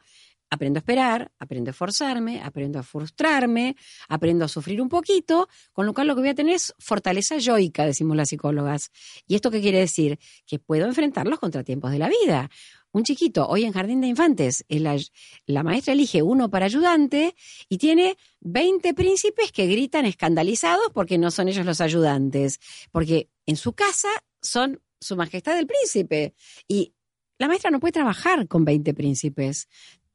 aprendo 0.50 0.78
a 0.78 0.82
esperar, 0.82 1.32
aprendo 1.40 1.70
a 1.70 1.72
esforzarme, 1.72 2.42
aprendo 2.42 2.78
a 2.78 2.84
frustrarme, 2.84 3.76
aprendo 4.10 4.46
a 4.46 4.48
sufrir 4.48 4.82
un 4.82 4.90
poquito, 4.90 5.48
con 5.72 5.86
lo 5.86 5.94
cual 5.94 6.08
lo 6.08 6.16
que 6.16 6.22
voy 6.22 6.30
a 6.30 6.36
tener 6.36 6.56
es 6.56 6.74
fortaleza 6.78 7.38
yoica, 7.38 7.86
decimos 7.86 8.18
las 8.18 8.30
psicólogas. 8.30 8.92
¿Y 9.28 9.36
esto 9.36 9.50
qué 9.50 9.62
quiere 9.62 9.80
decir? 9.80 10.20
Que 10.46 10.60
puedo 10.60 10.86
enfrentar 10.86 11.26
los 11.28 11.40
contratiempos 11.40 11.92
de 11.92 12.00
la 12.00 12.10
vida 12.10 12.50
un 12.92 13.04
chiquito 13.04 13.48
hoy 13.48 13.64
en 13.64 13.72
jardín 13.72 14.02
de 14.02 14.08
infantes, 14.08 14.66
la, 14.68 14.98
la, 15.46 15.64
maestra 15.64 15.94
elige 15.94 16.22
uno 16.22 16.50
para 16.50 16.66
ayudante 16.66 17.36
y 17.70 17.78
tiene 17.78 18.18
20 18.42 18.94
príncipes 18.94 19.52
que 19.52 19.68
gritan 19.68 20.06
escandalizados 20.06 20.88
porque 20.94 21.18
no 21.18 21.32
son 21.32 21.48
ellos 21.48 21.66
los 21.66 21.80
ayudantes, 21.80 22.60
porque 22.92 23.30
en 23.52 23.58
su 23.58 23.74
casa 23.74 24.10
son 24.42 24.82
su 25.00 25.16
majestad 25.16 25.58
el 25.60 25.68
príncipe 25.68 26.34
y 26.68 26.94
la 27.38 27.48
maestra 27.48 27.70
no 27.70 27.80
puede 27.80 27.92
trabajar 27.92 28.48
con 28.48 28.64
20 28.64 28.94
príncipes. 28.94 29.68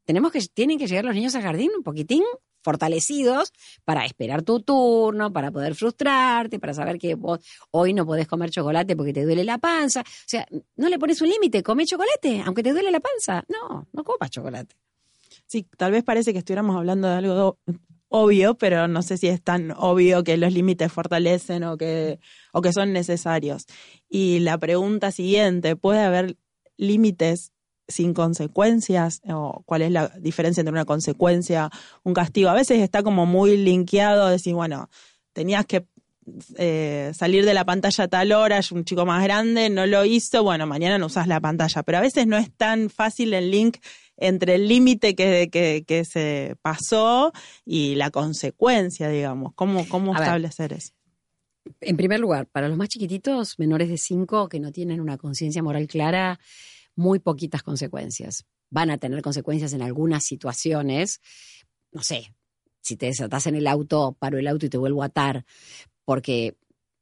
Tenemos 0.04 0.32
que, 0.32 0.40
tienen 0.40 0.78
que 0.78 0.86
llegar 0.86 1.04
los 1.04 1.14
niños 1.14 1.34
al 1.34 1.42
jardín 1.42 1.70
un 1.76 1.82
poquitín 1.82 2.22
fortalecidos 2.62 3.52
para 3.84 4.06
esperar 4.06 4.42
tu 4.42 4.60
turno, 4.60 5.32
para 5.32 5.50
poder 5.50 5.74
frustrarte, 5.74 6.58
para 6.58 6.74
saber 6.74 6.98
que 6.98 7.14
vos 7.14 7.40
hoy 7.70 7.92
no 7.92 8.06
podés 8.06 8.26
comer 8.26 8.50
chocolate 8.50 8.96
porque 8.96 9.12
te 9.12 9.24
duele 9.24 9.44
la 9.44 9.58
panza. 9.58 10.00
O 10.00 10.24
sea, 10.26 10.46
no 10.76 10.88
le 10.88 10.98
pones 10.98 11.20
un 11.20 11.28
límite, 11.28 11.62
come 11.62 11.84
chocolate, 11.84 12.42
aunque 12.44 12.62
te 12.62 12.72
duele 12.72 12.90
la 12.90 13.00
panza. 13.00 13.44
No, 13.48 13.86
no 13.92 14.02
comas 14.02 14.30
chocolate. 14.30 14.74
Sí, 15.46 15.66
tal 15.76 15.92
vez 15.92 16.02
parece 16.02 16.32
que 16.32 16.38
estuviéramos 16.38 16.74
hablando 16.74 17.06
de 17.06 17.14
algo 17.14 17.58
obvio, 18.22 18.54
pero 18.54 18.88
no 18.88 19.02
sé 19.02 19.16
si 19.16 19.28
es 19.28 19.42
tan 19.42 19.72
obvio 19.76 20.24
que 20.24 20.36
los 20.36 20.52
límites 20.52 20.92
fortalecen 20.92 21.64
o 21.64 21.76
que, 21.76 22.18
o 22.52 22.62
que 22.62 22.72
son 22.72 22.92
necesarios. 22.92 23.66
Y 24.08 24.40
la 24.40 24.58
pregunta 24.58 25.10
siguiente, 25.12 25.76
¿puede 25.76 26.00
haber 26.00 26.36
límites 26.76 27.52
sin 27.88 28.14
consecuencias 28.14 29.22
o 29.28 29.62
cuál 29.64 29.82
es 29.82 29.90
la 29.90 30.08
diferencia 30.18 30.60
entre 30.60 30.72
una 30.72 30.84
consecuencia, 30.84 31.70
un 32.02 32.14
castigo. 32.14 32.48
A 32.48 32.54
veces 32.54 32.80
está 32.80 33.02
como 33.02 33.26
muy 33.26 33.56
linkeado, 33.56 34.28
decir, 34.28 34.54
bueno, 34.54 34.88
tenías 35.32 35.66
que 35.66 35.86
eh, 36.56 37.12
salir 37.14 37.44
de 37.44 37.54
la 37.54 37.64
pantalla 37.64 38.04
a 38.04 38.08
tal 38.08 38.32
hora, 38.32 38.60
un 38.72 38.84
chico 38.84 39.06
más 39.06 39.22
grande, 39.22 39.70
no 39.70 39.86
lo 39.86 40.04
hizo, 40.04 40.42
bueno, 40.42 40.66
mañana 40.66 40.98
no 40.98 41.06
usas 41.06 41.28
la 41.28 41.40
pantalla, 41.40 41.82
pero 41.84 41.98
a 41.98 42.00
veces 42.00 42.26
no 42.26 42.36
es 42.36 42.50
tan 42.50 42.90
fácil 42.90 43.32
el 43.32 43.50
link 43.50 43.76
entre 44.16 44.54
el 44.54 44.68
límite 44.68 45.14
que, 45.14 45.48
que, 45.50 46.04
se 46.04 46.56
pasó 46.62 47.32
y 47.64 47.94
la 47.94 48.10
consecuencia, 48.10 49.08
digamos. 49.08 49.52
¿Cómo, 49.54 49.88
cómo 49.88 50.14
establecer 50.14 50.72
eso? 50.72 50.92
En 51.80 51.96
primer 51.96 52.20
lugar, 52.20 52.46
para 52.46 52.68
los 52.68 52.76
más 52.76 52.88
chiquititos, 52.88 53.58
menores 53.58 53.88
de 53.88 53.98
5, 53.98 54.48
que 54.48 54.60
no 54.60 54.72
tienen 54.72 55.00
una 55.00 55.18
conciencia 55.18 55.62
moral 55.62 55.86
clara, 55.88 56.38
muy 56.94 57.18
poquitas 57.18 57.62
consecuencias. 57.62 58.46
van 58.68 58.90
a 58.90 58.98
tener 58.98 59.22
consecuencias 59.22 59.72
en 59.72 59.82
algunas 59.82 60.24
situaciones. 60.24 61.20
No 61.92 62.02
sé, 62.02 62.34
si 62.80 62.96
te 62.96 63.06
desatás 63.06 63.46
en 63.46 63.54
el 63.54 63.66
auto, 63.66 64.16
paro 64.18 64.38
el 64.38 64.48
auto 64.48 64.66
y 64.66 64.68
te 64.68 64.78
vuelvo 64.78 65.02
a 65.02 65.06
atar, 65.06 65.44
porque 66.04 66.56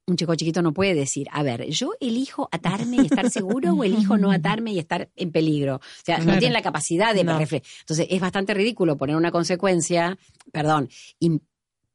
un 0.06 0.16
chico 0.16 0.34
chiquito 0.34 0.60
no 0.60 0.72
puede 0.72 0.94
decir, 0.94 1.28
a 1.32 1.42
ver, 1.42 1.66
yo 1.70 1.92
elijo 2.00 2.48
atarme 2.52 2.96
y 2.96 3.06
estar 3.06 3.30
seguro 3.30 3.72
o 3.72 3.84
elijo 3.84 4.18
no 4.18 4.30
atarme 4.32 4.72
y 4.72 4.78
estar 4.78 5.08
en 5.16 5.32
peligro. 5.32 5.76
O 5.76 6.04
sea, 6.04 6.18
no 6.18 6.38
tiene 6.38 6.52
la 6.52 6.62
capacidad 6.62 7.14
de 7.14 7.24
No. 7.24 7.38
Entonces, 7.40 8.06
es 8.10 8.20
bastante 8.20 8.52
ridículo 8.54 8.96
poner 8.96 9.16
una 9.16 9.30
consecuencia, 9.30 10.18
perdón, 10.52 10.88
y 11.18 11.40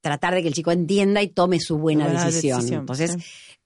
tratar 0.01 0.33
de 0.33 0.41
que 0.41 0.47
el 0.47 0.53
chico 0.53 0.71
entienda 0.71 1.21
y 1.21 1.27
tome 1.27 1.59
su 1.59 1.77
buena, 1.77 2.05
Buena 2.05 2.25
decisión. 2.25 2.57
decisión, 2.57 2.79
Entonces, 2.81 3.11
sí. 3.11 3.19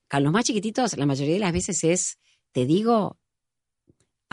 con 0.09 0.23
los 0.23 0.33
más 0.33 0.43
chiquititos, 0.43 0.97
la 0.97 1.05
mayoría 1.05 1.35
de 1.35 1.39
las 1.39 1.53
veces 1.53 1.83
es, 1.83 2.17
te 2.51 2.65
digo, 2.65 3.17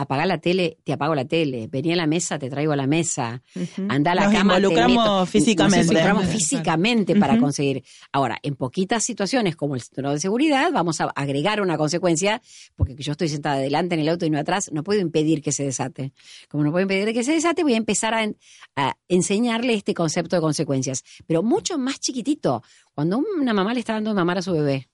apaga 0.01 0.25
la 0.25 0.37
tele, 0.39 0.77
te 0.83 0.93
apago 0.93 1.15
la 1.15 1.25
tele, 1.25 1.67
vení 1.67 1.93
a 1.93 1.95
la 1.95 2.07
mesa, 2.07 2.37
te 2.39 2.49
traigo 2.49 2.73
a 2.73 2.75
la 2.75 2.87
mesa, 2.87 3.41
anda 3.89 4.11
a 4.11 4.15
la 4.15 4.23
Nos 4.25 4.33
cama. 4.33 4.53
te 4.55 4.59
involucramos 4.59 4.97
meto. 5.03 5.25
físicamente. 5.25 5.77
Nos 5.77 5.85
involucramos 5.87 6.25
físicamente 6.27 7.15
para 7.15 7.37
conseguir. 7.39 7.83
Ahora, 8.11 8.37
en 8.43 8.55
poquitas 8.55 9.03
situaciones 9.03 9.55
como 9.55 9.75
el 9.75 9.81
cinturón 9.81 10.13
de 10.13 10.19
seguridad, 10.19 10.71
vamos 10.73 10.99
a 11.01 11.05
agregar 11.15 11.61
una 11.61 11.77
consecuencia, 11.77 12.41
porque 12.75 12.95
yo 12.95 13.11
estoy 13.13 13.29
sentada 13.29 13.55
adelante 13.55 13.95
en 13.95 14.01
el 14.01 14.09
auto 14.09 14.25
y 14.25 14.29
no 14.29 14.39
atrás, 14.39 14.69
no 14.73 14.83
puedo 14.83 14.99
impedir 14.99 15.41
que 15.41 15.51
se 15.51 15.63
desate. 15.63 16.11
Como 16.49 16.63
no 16.63 16.71
puedo 16.71 16.81
impedir 16.83 17.13
que 17.13 17.23
se 17.23 17.31
desate, 17.33 17.63
voy 17.63 17.73
a 17.73 17.77
empezar 17.77 18.13
a, 18.13 18.23
en- 18.23 18.37
a 18.75 18.95
enseñarle 19.07 19.73
este 19.73 19.93
concepto 19.93 20.35
de 20.35 20.41
consecuencias. 20.41 21.03
Pero 21.27 21.43
mucho 21.43 21.77
más 21.77 21.99
chiquitito, 21.99 22.63
cuando 22.93 23.21
una 23.39 23.53
mamá 23.53 23.73
le 23.73 23.79
está 23.79 23.93
dando 23.93 24.11
de 24.11 24.15
mamar 24.15 24.37
a 24.37 24.41
su 24.41 24.51
bebé 24.53 24.89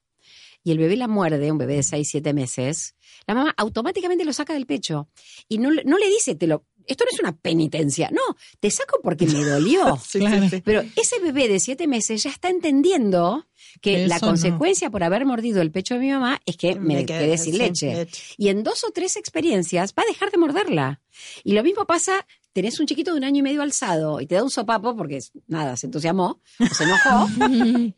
y 0.68 0.72
el 0.72 0.80
bebé 0.80 0.98
la 0.98 1.08
muerde, 1.08 1.50
un 1.50 1.58
bebé 1.58 1.76
de 1.76 1.84
6, 1.84 2.06
7 2.10 2.34
meses, 2.34 2.96
la 3.26 3.34
mamá 3.36 3.54
automáticamente 3.56 4.26
lo 4.26 4.34
saca 4.34 4.54
del 4.54 4.66
pecho 4.66 5.08
y 5.48 5.60
no, 5.60 5.72
le- 5.72 5.86
no 5.86 5.98
le 5.98 6.10
dice, 6.10 6.36
te 6.36 6.46
lo, 6.46 6.66
esto 6.86 7.06
no 7.06 7.12
es 7.14 7.20
una 7.22 7.38
penitencia, 7.38 8.10
no, 8.12 8.22
te 8.60 8.70
saco 8.70 9.00
porque 9.02 9.28
me 9.28 9.44
dolió. 9.46 9.98
Sí, 10.06 10.20
Claro. 10.20 10.46
Pero 10.66 10.84
ese 10.98 11.20
bebé 11.20 11.48
de 11.48 11.62
siete 11.62 11.88
meses 11.88 12.22
ya 12.24 12.30
está 12.32 12.50
entendiendo 12.50 13.46
que 13.82 14.04
Eso 14.04 14.10
la 14.10 14.16
no. 14.20 14.28
consecuencia 14.28 14.90
por 14.90 15.04
haber 15.04 15.26
mordido 15.26 15.62
el 15.62 15.72
pecho 15.72 15.94
de 15.94 16.02
mi 16.02 16.12
mamá 16.12 16.42
es 16.46 16.58
que 16.58 16.76
me, 16.76 17.06
quedé 17.06 17.38
sin 17.38 17.58
leche. 17.58 18.08
Y 18.38 18.50
en 18.50 18.64
dos 18.64 18.84
o 18.84 18.92
tres 18.92 19.16
experiencias 19.16 19.94
va 19.98 20.04
a 20.04 20.06
dejar 20.12 20.32
de 20.32 20.38
morderla. 20.38 21.02
Y 21.46 21.54
lo 21.54 21.64
mismo 21.64 21.86
pasa, 21.86 22.26
tenés 22.54 22.80
un 22.80 22.88
chiquito 22.88 23.12
de 23.12 23.18
un 23.20 23.24
año 23.24 23.40
y 23.40 23.44
medio 23.44 23.62
alzado 23.62 24.20
y 24.20 24.28
te 24.28 24.36
da 24.36 24.44
un 24.44 24.50
sopapo 24.50 24.96
porque, 24.98 25.20
nada, 25.48 25.78
se 25.78 25.86
entusiasmó 25.88 26.42
o 26.60 26.74
se 26.74 26.84
enojó 26.84 27.28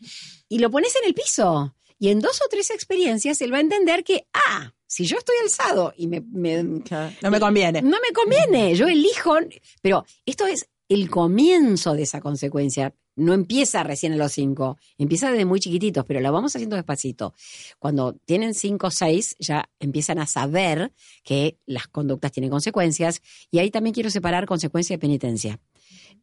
y 0.49 0.59
lo 0.59 0.69
pones 0.71 0.95
en 1.01 1.07
el 1.07 1.13
piso. 1.13 1.75
Y 1.99 2.09
en 2.09 2.19
dos 2.19 2.39
o 2.43 2.47
tres 2.49 2.69
experiencias 2.69 3.41
él 3.41 3.53
va 3.53 3.57
a 3.57 3.61
entender 3.61 4.03
que, 4.03 4.25
ah, 4.33 4.73
si 4.87 5.05
yo 5.05 5.17
estoy 5.17 5.35
alzado 5.43 5.93
y 5.97 6.07
me, 6.07 6.21
me- 6.21 6.81
Claro. 6.83 7.13
No 7.21 7.29
me 7.29 7.39
conviene. 7.39 7.81
no 7.81 7.97
me 8.01 8.13
conviene, 8.13 8.73
yo 8.75 8.87
elijo, 8.87 9.35
pero 9.81 10.05
esto 10.25 10.47
es 10.47 10.69
el 10.87 11.09
comienzo 11.09 11.93
de 11.93 12.03
esa 12.03 12.19
consecuencia. 12.21 12.95
No 13.15 13.33
empieza 13.33 13.83
recién 13.83 14.13
a 14.13 14.15
los 14.15 14.31
cinco, 14.31 14.77
empieza 14.97 15.29
desde 15.29 15.43
muy 15.43 15.59
chiquititos, 15.59 16.05
pero 16.05 16.21
lo 16.21 16.31
vamos 16.31 16.55
haciendo 16.55 16.77
despacito. 16.77 17.33
Cuando 17.77 18.13
tienen 18.25 18.53
cinco 18.53 18.87
o 18.87 18.91
seis, 18.91 19.35
ya 19.39 19.69
empiezan 19.79 20.19
a 20.19 20.25
saber 20.25 20.93
que 21.23 21.57
las 21.65 21.87
conductas 21.89 22.31
tienen 22.31 22.49
consecuencias, 22.49 23.21
y 23.51 23.59
ahí 23.59 23.71
también 23.71 23.93
quiero 23.93 24.09
separar 24.09 24.45
consecuencia 24.45 24.93
de 24.95 24.99
penitencia. 24.99 25.59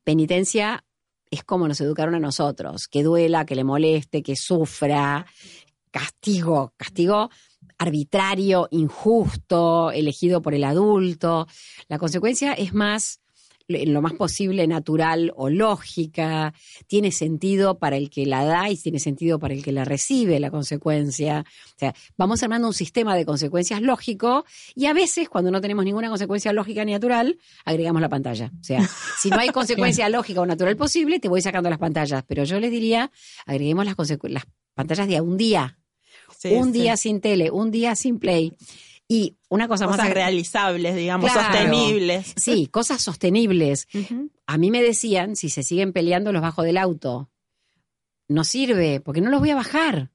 Penitencia 0.05 0.85
es 1.31 1.45
como 1.45 1.69
nos 1.69 1.81
educaron 1.81 2.15
a 2.15 2.21
nosotros, 2.21 2.89
que 2.89 3.03
duela, 3.03 3.45
que 3.45 3.57
le 3.57 3.65
moleste, 3.65 4.23
que 4.23 4.37
sufra, 4.37 5.27
castigo, 5.97 6.75
castigo 6.77 7.31
arbitrario, 7.79 8.69
injusto, 8.71 9.91
elegido 9.91 10.43
por 10.43 10.55
el 10.55 10.65
adulto. 10.65 11.47
La 11.89 11.99
consecuencia 11.99 12.53
es 12.53 12.75
más, 12.75 13.21
en 13.69 13.95
lo 13.95 14.03
más 14.03 14.13
posible, 14.13 14.67
natural 14.67 15.33
o 15.37 15.49
lógica, 15.49 16.53
tiene 16.87 17.13
sentido 17.13 17.79
para 17.79 17.97
el 17.97 18.11
que 18.11 18.27
la 18.27 18.45
da 18.45 18.71
y 18.71 18.77
tiene 18.77 18.99
sentido 18.99 19.39
para 19.39 19.55
el 19.55 19.63
que 19.63 19.73
la 19.73 19.85
recibe 19.85 20.39
la 20.39 20.51
consecuencia. 20.51 21.45
O 21.67 21.79
sea, 21.79 21.95
vamos 22.17 22.43
armando 22.43 22.69
un 22.69 22.75
sistema 22.75 23.17
de 23.17 23.25
consecuencias 23.25 23.81
lógico 23.81 24.45
y 24.75 24.87
a 24.87 24.93
veces, 24.93 25.29
cuando 25.29 25.51
no 25.51 25.63
tenemos 25.63 25.85
ninguna 25.85 26.11
consecuencia 26.11 26.53
lógica 26.53 26.85
ni 26.85 26.93
natural, 26.93 27.39
agregamos 27.65 28.03
la 28.03 28.09
pantalla. 28.09 28.53
O 28.61 28.65
sea, 28.65 28.87
si 29.19 29.31
no 29.31 29.39
hay 29.39 29.49
consecuencia 29.61 30.09
lógica 30.11 30.41
o 30.43 30.47
natural 30.47 30.77
posible, 30.77 31.21
te 31.21 31.29
voy 31.29 31.41
sacando 31.41 31.71
las 31.71 31.79
pantallas. 31.79 32.23
Pero 32.27 32.45
yo 32.45 32.61
les 32.61 32.71
diría, 32.71 33.11
agreguemos 33.47 33.85
las, 33.85 33.97
las 34.25 34.47
pantallas 34.75 35.09
de 35.09 35.17
a 35.17 35.23
un 35.23 35.37
día 35.37 35.79
Sí, 36.39 36.49
un 36.53 36.73
sí. 36.73 36.81
día 36.81 36.97
sin 36.97 37.21
tele, 37.21 37.51
un 37.51 37.71
día 37.71 37.95
sin 37.97 38.19
play. 38.19 38.53
Y 39.09 39.37
una 39.49 39.69
cosa 39.69 39.87
Cosas 39.87 39.99
más. 40.07 40.11
realizables, 40.15 40.97
digamos, 40.97 41.31
Claro. 41.31 41.53
sostenibles. 41.57 42.33
Sí, 42.37 42.67
cosas 42.67 43.01
sostenibles. 43.03 43.87
A 44.47 44.59
mí 44.59 44.71
me 44.73 44.83
decían, 44.83 45.37
si 45.37 45.49
se 45.49 45.63
siguen 45.63 45.93
peleando, 45.93 46.33
los 46.33 46.43
bajo 46.43 46.63
del 46.63 46.77
auto. 46.77 47.31
No 48.29 48.43
sirve, 48.43 49.01
porque 49.01 49.21
no 49.21 49.31
los 49.31 49.39
voy 49.41 49.51
a 49.51 49.55
bajar. 49.55 50.11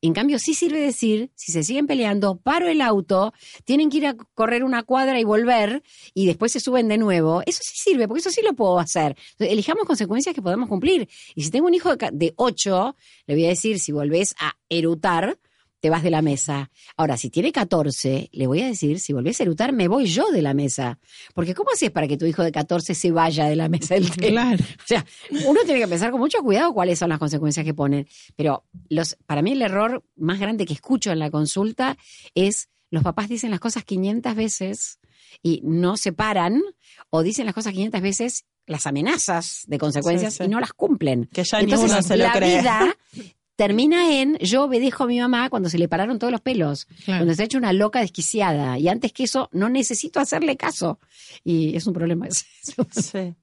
En 0.00 0.14
cambio, 0.14 0.38
sí 0.38 0.54
sirve 0.54 0.80
decir, 0.80 1.30
si 1.34 1.52
se 1.52 1.62
siguen 1.62 1.86
peleando, 1.86 2.38
paro 2.40 2.66
el 2.66 2.80
auto, 2.80 3.34
tienen 3.66 3.90
que 3.90 3.98
ir 3.98 4.06
a 4.06 4.14
correr 4.34 4.64
una 4.64 4.82
cuadra 4.84 5.20
y 5.20 5.24
volver, 5.24 5.82
y 6.14 6.24
después 6.26 6.50
se 6.50 6.60
suben 6.60 6.88
de 6.88 6.96
nuevo. 6.96 7.42
Eso 7.44 7.60
sí 7.62 7.74
sirve, 7.76 8.08
porque 8.08 8.20
eso 8.20 8.30
sí 8.30 8.40
lo 8.42 8.54
puedo 8.54 8.78
hacer. 8.80 9.16
Entonces, 9.32 9.52
elijamos 9.52 9.84
consecuencias 9.84 10.34
que 10.34 10.40
podemos 10.42 10.66
cumplir. 10.68 11.08
Y 11.34 11.42
si 11.42 11.50
tengo 11.50 11.66
un 11.66 11.74
hijo 11.74 11.94
de 11.94 12.32
8, 12.36 12.96
le 13.26 13.34
voy 13.34 13.44
a 13.44 13.48
decir, 13.50 13.78
si 13.78 13.92
volvés 13.92 14.34
a 14.40 14.56
erutar, 14.70 15.38
te 15.80 15.90
vas 15.90 16.02
de 16.02 16.10
la 16.10 16.22
mesa. 16.22 16.70
Ahora, 16.96 17.16
si 17.16 17.30
tiene 17.30 17.52
14, 17.52 18.28
le 18.32 18.46
voy 18.46 18.60
a 18.60 18.66
decir, 18.66 19.00
si 19.00 19.12
volvés 19.12 19.40
a 19.40 19.44
erutar, 19.44 19.72
me 19.72 19.88
voy 19.88 20.06
yo 20.06 20.30
de 20.30 20.42
la 20.42 20.54
mesa. 20.54 20.98
Porque 21.34 21.54
¿cómo 21.54 21.70
haces 21.72 21.90
para 21.90 22.06
que 22.06 22.16
tu 22.16 22.26
hijo 22.26 22.42
de 22.42 22.52
14 22.52 22.94
se 22.94 23.10
vaya 23.10 23.46
de 23.46 23.56
la 23.56 23.68
mesa 23.68 23.94
del 23.94 24.10
té? 24.10 24.28
Claro. 24.28 24.62
O 24.62 24.86
sea, 24.86 25.04
uno 25.46 25.60
tiene 25.64 25.80
que 25.80 25.88
pensar 25.88 26.10
con 26.10 26.20
mucho 26.20 26.38
cuidado 26.42 26.72
cuáles 26.74 26.98
son 26.98 27.08
las 27.08 27.18
consecuencias 27.18 27.64
que 27.64 27.74
ponen. 27.74 28.06
Pero 28.36 28.64
los, 28.88 29.16
para 29.26 29.42
mí 29.42 29.52
el 29.52 29.62
error 29.62 30.04
más 30.16 30.38
grande 30.38 30.66
que 30.66 30.74
escucho 30.74 31.10
en 31.12 31.18
la 31.18 31.30
consulta 31.30 31.96
es 32.34 32.68
los 32.90 33.02
papás 33.02 33.28
dicen 33.28 33.50
las 33.50 33.60
cosas 33.60 33.84
500 33.84 34.34
veces 34.34 34.98
y 35.42 35.60
no 35.64 35.96
se 35.96 36.12
paran 36.12 36.60
o 37.08 37.22
dicen 37.22 37.46
las 37.46 37.54
cosas 37.54 37.72
500 37.72 38.00
veces 38.02 38.44
las 38.66 38.86
amenazas 38.86 39.62
de 39.68 39.78
consecuencias 39.78 40.34
Sí, 40.34 40.38
sí. 40.38 40.44
y 40.44 40.48
no 40.48 40.60
las 40.60 40.72
cumplen. 40.72 41.26
Que 41.32 41.44
ya 41.44 41.60
Entonces 41.60 42.04
se 42.04 42.16
lo 42.16 42.24
la 42.24 42.32
cree. 42.32 42.58
vida 42.60 42.96
termina 43.60 44.18
en 44.22 44.38
yo 44.38 44.64
obedezco 44.64 45.04
a 45.04 45.06
mi 45.06 45.20
mamá 45.20 45.50
cuando 45.50 45.68
se 45.68 45.76
le 45.76 45.86
pararon 45.86 46.18
todos 46.18 46.30
los 46.32 46.40
pelos, 46.40 46.86
Claro. 47.04 47.20
cuando 47.20 47.34
se 47.34 47.42
ha 47.42 47.44
hecho 47.44 47.58
una 47.58 47.74
loca 47.74 48.00
desquiciada 48.00 48.78
y 48.78 48.88
antes 48.88 49.12
que 49.12 49.24
eso 49.24 49.50
no 49.52 49.68
necesito 49.68 50.18
hacerle 50.18 50.56
caso 50.56 50.98
y 51.44 51.76
es 51.76 51.86
un 51.86 51.92
problema 51.92 52.26
ese. 52.26 52.46
Sí. 52.90 53.34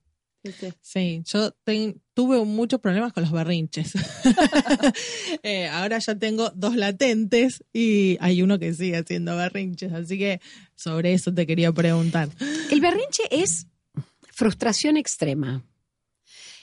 Sí, 0.81 1.21
yo 1.25 1.51
ten- 1.63 2.01
tuve 2.15 2.43
muchos 2.45 2.79
problemas 2.79 3.13
con 3.13 3.21
los 3.24 3.31
berrinches. 3.31 3.93
Eh, 5.43 5.67
ahora 5.67 6.00
ya 6.00 6.15
tengo 6.15 6.50
dos 6.55 6.75
latentes 6.75 7.63
y 7.74 8.17
hay 8.19 8.41
uno 8.41 8.57
que 8.57 8.74
sigue 8.74 8.97
haciendo 8.97 9.36
berrinches, 9.38 9.93
así 9.93 10.17
que 10.17 10.41
sobre 10.75 11.13
eso 11.13 11.31
te 11.33 11.45
quería 11.45 11.71
preguntar. 11.71 12.29
El 12.71 12.81
berrinche 12.81 13.24
es 13.29 13.67
frustración 14.31 14.97
extrema. 14.97 15.63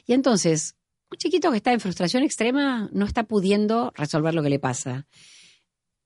Y 0.06 0.12
entonces, 0.12 0.74
un 1.10 1.18
chiquito 1.18 1.50
que 1.50 1.58
está 1.58 1.72
en 1.72 1.80
frustración 1.80 2.22
extrema 2.22 2.88
no 2.92 3.04
está 3.04 3.24
pudiendo 3.24 3.92
resolver 3.94 4.34
lo 4.34 4.42
que 4.42 4.50
le 4.50 4.58
pasa. 4.58 5.06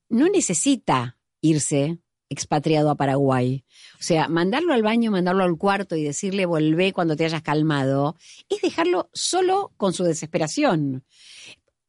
No 0.08 0.28
necesita 0.28 1.18
irse 1.40 1.98
expatriado 2.30 2.90
a 2.90 2.96
Paraguay. 2.96 3.64
O 3.98 4.02
sea, 4.02 4.28
mandarlo 4.28 4.74
al 4.74 4.82
baño, 4.82 5.10
mandarlo 5.10 5.44
al 5.44 5.56
cuarto 5.56 5.96
y 5.96 6.04
decirle 6.04 6.46
volvé 6.46 6.92
cuando 6.92 7.16
te 7.16 7.24
hayas 7.24 7.42
calmado, 7.42 8.16
es 8.48 8.60
dejarlo 8.60 9.08
solo 9.12 9.72
con 9.76 9.92
su 9.92 10.04
desesperación. 10.04 11.04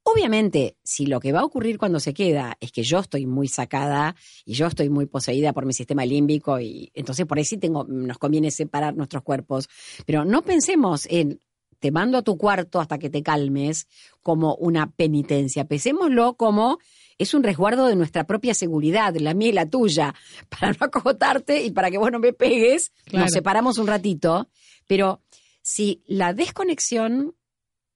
Obviamente, 0.04 0.78
si 0.84 1.06
lo 1.06 1.20
que 1.20 1.32
va 1.32 1.42
a 1.42 1.46
ocurrir 1.46 1.78
cuando 1.78 2.00
se 2.00 2.14
queda 2.14 2.58
es 2.62 2.72
que 2.72 2.84
yo 2.84 3.00
estoy 3.00 3.26
muy 3.26 3.48
sacada 3.48 4.16
y 4.46 4.54
yo 4.54 4.66
estoy 4.66 4.90
muy 4.90 5.06
poseída 5.06 5.54
por 5.54 5.66
mi 5.66 5.74
sistema 5.74 6.06
límbico 6.06 6.60
y 6.60 6.90
entonces 6.96 7.26
por 7.26 7.38
ahí 7.38 7.46
sí 7.46 7.58
tengo, 7.58 7.84
nos 7.84 8.18
conviene 8.18 8.50
separar 8.50 8.96
nuestros 8.96 9.24
cuerpos. 9.24 9.70
Pero 10.06 10.26
no 10.26 10.42
pensemos 10.42 11.06
en 11.10 11.40
te 11.80 11.92
mando 11.92 12.18
a 12.18 12.22
tu 12.22 12.38
cuarto 12.38 12.80
hasta 12.80 12.98
que 12.98 13.10
te 13.10 13.24
calmes 13.24 13.88
como 14.22 14.56
una 14.56 14.92
penitencia. 14.92 15.66
Pensémoslo 15.66 16.36
como 16.36 16.80
es 17.18 17.34
un 17.34 17.44
resguardo 17.44 17.88
de 17.88 17.96
nuestra 17.96 18.26
propia 18.26 18.54
seguridad, 18.54 19.14
la 19.16 19.34
mía 19.34 19.50
y 19.50 19.54
la 19.54 19.70
tuya, 19.70 20.16
para 20.50 20.72
no 20.72 20.78
acogotarte 20.82 21.64
y 21.64 21.72
para 21.72 21.92
que 21.92 21.98
vos 21.98 22.12
no 22.12 22.20
me 22.20 22.34
pegues. 22.34 22.92
Claro. 23.06 23.26
Nos 23.26 23.34
separamos 23.34 23.78
un 23.78 23.88
ratito. 23.88 24.50
Pero 24.88 25.22
si 25.62 26.04
la 26.08 26.34
desconexión 26.34 27.36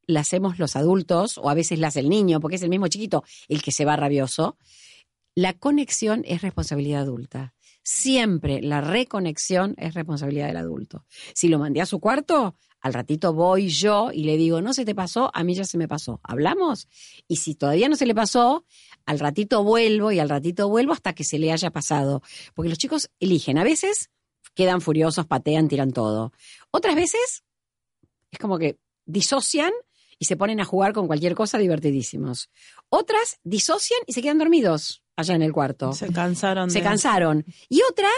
la 0.06 0.20
hacemos 0.20 0.60
los 0.60 0.76
adultos 0.76 1.38
o 1.38 1.50
a 1.50 1.54
veces 1.54 1.80
la 1.80 1.88
hace 1.88 2.02
el 2.02 2.10
niño, 2.10 2.40
porque 2.40 2.58
es 2.58 2.62
el 2.62 2.70
mismo 2.70 2.88
chiquito 2.88 3.24
el 3.48 3.62
que 3.62 3.72
se 3.72 3.86
va 3.86 3.96
rabioso, 3.96 4.58
la 5.36 5.54
conexión 5.54 6.24
es 6.26 6.42
responsabilidad 6.42 7.02
adulta. 7.02 7.54
Siempre 7.84 8.62
la 8.62 8.82
reconexión 8.82 9.76
es 9.78 9.94
responsabilidad 9.94 10.48
del 10.48 10.58
adulto. 10.58 11.06
Si 11.34 11.48
lo 11.48 11.60
mandé 11.60 11.82
a 11.82 11.86
su 11.86 12.00
cuarto, 12.00 12.56
al 12.84 12.94
ratito 12.94 13.34
voy 13.34 13.70
yo 13.70 14.12
y 14.14 14.24
le 14.26 14.38
digo, 14.38 14.62
no 14.62 14.74
se 14.74 14.86
te 14.86 14.94
pasó, 14.94 15.32
a 15.34 15.44
mí 15.44 15.56
ya 15.56 15.64
se 15.64 15.78
me 15.78 15.88
pasó. 15.88 16.20
¿Hablamos? 16.22 16.88
Y 17.28 17.38
si 17.38 17.56
todavía 17.56 17.90
no 17.90 17.96
se 17.96 18.06
le 18.06 18.14
pasó, 18.14 18.66
al 19.06 19.20
ratito 19.20 19.64
vuelvo 19.64 20.12
y 20.12 20.20
al 20.20 20.30
ratito 20.30 20.70
vuelvo 20.70 20.94
hasta 20.94 21.14
que 21.14 21.24
se 21.24 21.40
le 21.40 21.52
haya 21.52 21.72
pasado. 21.72 22.22
Porque 22.54 22.70
los 22.70 22.78
chicos 22.78 23.10
eligen. 23.20 23.58
A 23.58 23.64
veces 23.64 24.12
quedan 24.54 24.82
furiosos, 24.82 25.26
patean, 25.26 25.68
tiran 25.70 25.92
todo. 25.94 26.34
Otras 26.72 26.96
veces 26.96 27.44
es 28.32 28.38
como 28.38 28.60
que 28.60 28.78
disocian 29.06 29.72
y 30.20 30.26
se 30.26 30.36
ponen 30.38 30.60
a 30.60 30.66
jugar 30.66 30.94
con 30.94 31.08
cualquier 31.08 31.36
cosa 31.36 31.58
divertidísimos. 31.58 32.50
Otras 32.90 33.40
disocian 33.44 34.00
y 34.08 34.14
se 34.14 34.22
quedan 34.22 34.38
dormidos 34.40 35.04
allá 35.16 35.36
en 35.36 35.42
el 35.42 35.54
cuarto. 35.54 35.94
Se 35.94 36.12
cansaron. 36.12 36.70
Se 36.70 36.80
de- 36.80 36.84
cansaron. 36.84 37.46
Y 37.70 37.82
otra, 37.90 38.10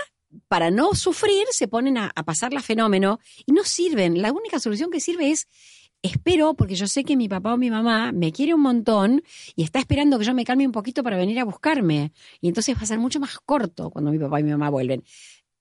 para 0.48 0.72
no 0.72 0.94
sufrir, 0.94 1.46
se 1.52 1.68
ponen 1.68 1.98
a, 1.98 2.12
a 2.16 2.24
pasar 2.24 2.54
la 2.54 2.62
fenómeno 2.62 3.20
y 3.46 3.52
no 3.52 3.64
sirven. 3.64 4.22
La 4.22 4.32
única 4.32 4.60
solución 4.60 4.92
que 4.92 5.00
sirve 5.00 5.32
es 5.32 5.48
espero, 6.06 6.54
porque 6.54 6.76
yo 6.76 6.88
sé 6.88 7.04
que 7.04 7.18
mi 7.18 7.28
papá 7.28 7.54
o 7.54 7.58
mi 7.58 7.70
mamá 7.70 8.12
me 8.12 8.32
quiere 8.32 8.54
un 8.54 8.62
montón 8.62 9.24
y 9.56 9.64
está 9.64 9.80
esperando 9.80 10.20
que 10.20 10.26
yo 10.26 10.34
me 10.34 10.46
calme 10.46 10.66
un 10.66 10.72
poquito 10.72 11.04
para 11.04 11.18
venir 11.18 11.40
a 11.40 11.46
buscarme. 11.46 12.14
Y 12.42 12.48
entonces 12.48 12.76
va 12.76 12.82
a 12.82 12.86
ser 12.86 13.00
mucho 13.00 13.20
más 13.20 13.40
corto 13.40 13.90
cuando 13.90 14.12
mi 14.12 14.20
papá 14.20 14.40
y 14.40 14.44
mi 14.44 14.52
mamá 14.52 14.70
vuelven. 14.70 15.04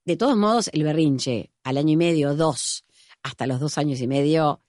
De 0.05 0.17
todos 0.17 0.37
modos, 0.37 0.69
el 0.73 0.85
berrinche 0.85 1.51
al 1.63 1.79
año 1.79 1.93
y 1.93 1.97
medio, 1.97 2.35
dos, 2.35 2.85
hasta 3.23 3.47
los 3.47 3.59
dos 3.59 3.79
años 3.79 4.01
y 4.01 4.07
medio, 4.07 4.61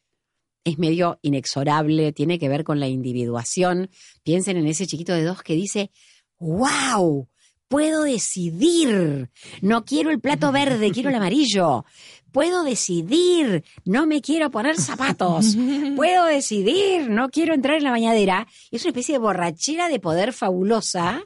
es 0.63 0.79
medio 0.79 1.19
inexorable, 1.21 2.13
tiene 2.13 2.39
que 2.39 2.49
ver 2.49 2.63
con 2.63 2.79
la 2.79 2.87
individuación. 2.87 3.89
Piensen 4.23 4.57
en 4.57 4.67
ese 4.67 4.87
chiquito 4.87 5.13
de 5.13 5.23
dos 5.23 5.43
que 5.43 5.55
dice, 5.55 5.91
wow, 6.39 7.27
puedo 7.75 8.03
decidir, 8.03 9.29
no 9.61 9.83
quiero 9.83 10.09
el 10.09 10.21
plato 10.21 10.53
verde, 10.53 10.91
quiero 10.91 11.09
el 11.09 11.15
amarillo. 11.15 11.83
Puedo 12.31 12.63
decidir, 12.63 13.65
no 13.83 14.07
me 14.07 14.21
quiero 14.21 14.49
poner 14.49 14.77
zapatos. 14.77 15.57
Puedo 15.97 16.23
decidir, 16.23 17.09
no 17.09 17.27
quiero 17.27 17.53
entrar 17.53 17.75
en 17.75 17.83
la 17.83 17.91
bañadera. 17.91 18.47
Es 18.71 18.83
una 18.83 18.91
especie 18.91 19.15
de 19.15 19.19
borrachera 19.19 19.89
de 19.89 19.99
poder 19.99 20.31
fabulosa 20.31 21.25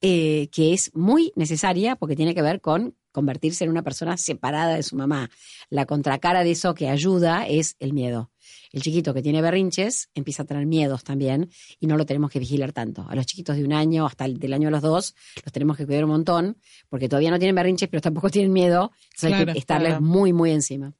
eh, 0.00 0.48
que 0.52 0.74
es 0.74 0.94
muy 0.94 1.32
necesaria 1.34 1.96
porque 1.96 2.14
tiene 2.14 2.36
que 2.36 2.42
ver 2.42 2.60
con 2.60 2.94
convertirse 3.10 3.64
en 3.64 3.70
una 3.70 3.82
persona 3.82 4.16
separada 4.16 4.76
de 4.76 4.84
su 4.84 4.94
mamá. 4.94 5.28
La 5.70 5.86
contracara 5.86 6.44
de 6.44 6.52
eso 6.52 6.72
que 6.72 6.88
ayuda 6.88 7.48
es 7.48 7.74
el 7.80 7.94
miedo. 7.94 8.29
El 8.72 8.82
chiquito 8.82 9.12
que 9.14 9.22
tiene 9.22 9.42
berrinches 9.42 10.10
empieza 10.14 10.42
a 10.42 10.46
tener 10.46 10.66
miedos 10.66 11.04
también 11.04 11.50
y 11.78 11.86
no 11.86 11.96
lo 11.96 12.06
tenemos 12.06 12.30
que 12.30 12.38
vigilar 12.38 12.72
tanto. 12.72 13.06
A 13.08 13.14
los 13.14 13.26
chiquitos 13.26 13.56
de 13.56 13.64
un 13.64 13.72
año 13.72 14.06
hasta 14.06 14.24
el 14.24 14.38
del 14.38 14.52
año 14.52 14.68
a 14.68 14.70
los 14.70 14.82
dos 14.82 15.14
los 15.44 15.52
tenemos 15.52 15.76
que 15.76 15.86
cuidar 15.86 16.04
un 16.04 16.10
montón 16.10 16.56
porque 16.88 17.08
todavía 17.08 17.30
no 17.30 17.38
tienen 17.38 17.54
berrinches 17.54 17.88
pero 17.88 18.00
tampoco 18.00 18.30
tienen 18.30 18.52
miedo. 18.52 18.92
Entonces 19.04 19.24
hay 19.24 19.30
Claro, 19.32 19.52
que 19.52 19.58
estarles 19.58 19.90
claro. 19.92 20.02
muy, 20.04 20.32
muy 20.32 20.50
encima. 20.52 20.94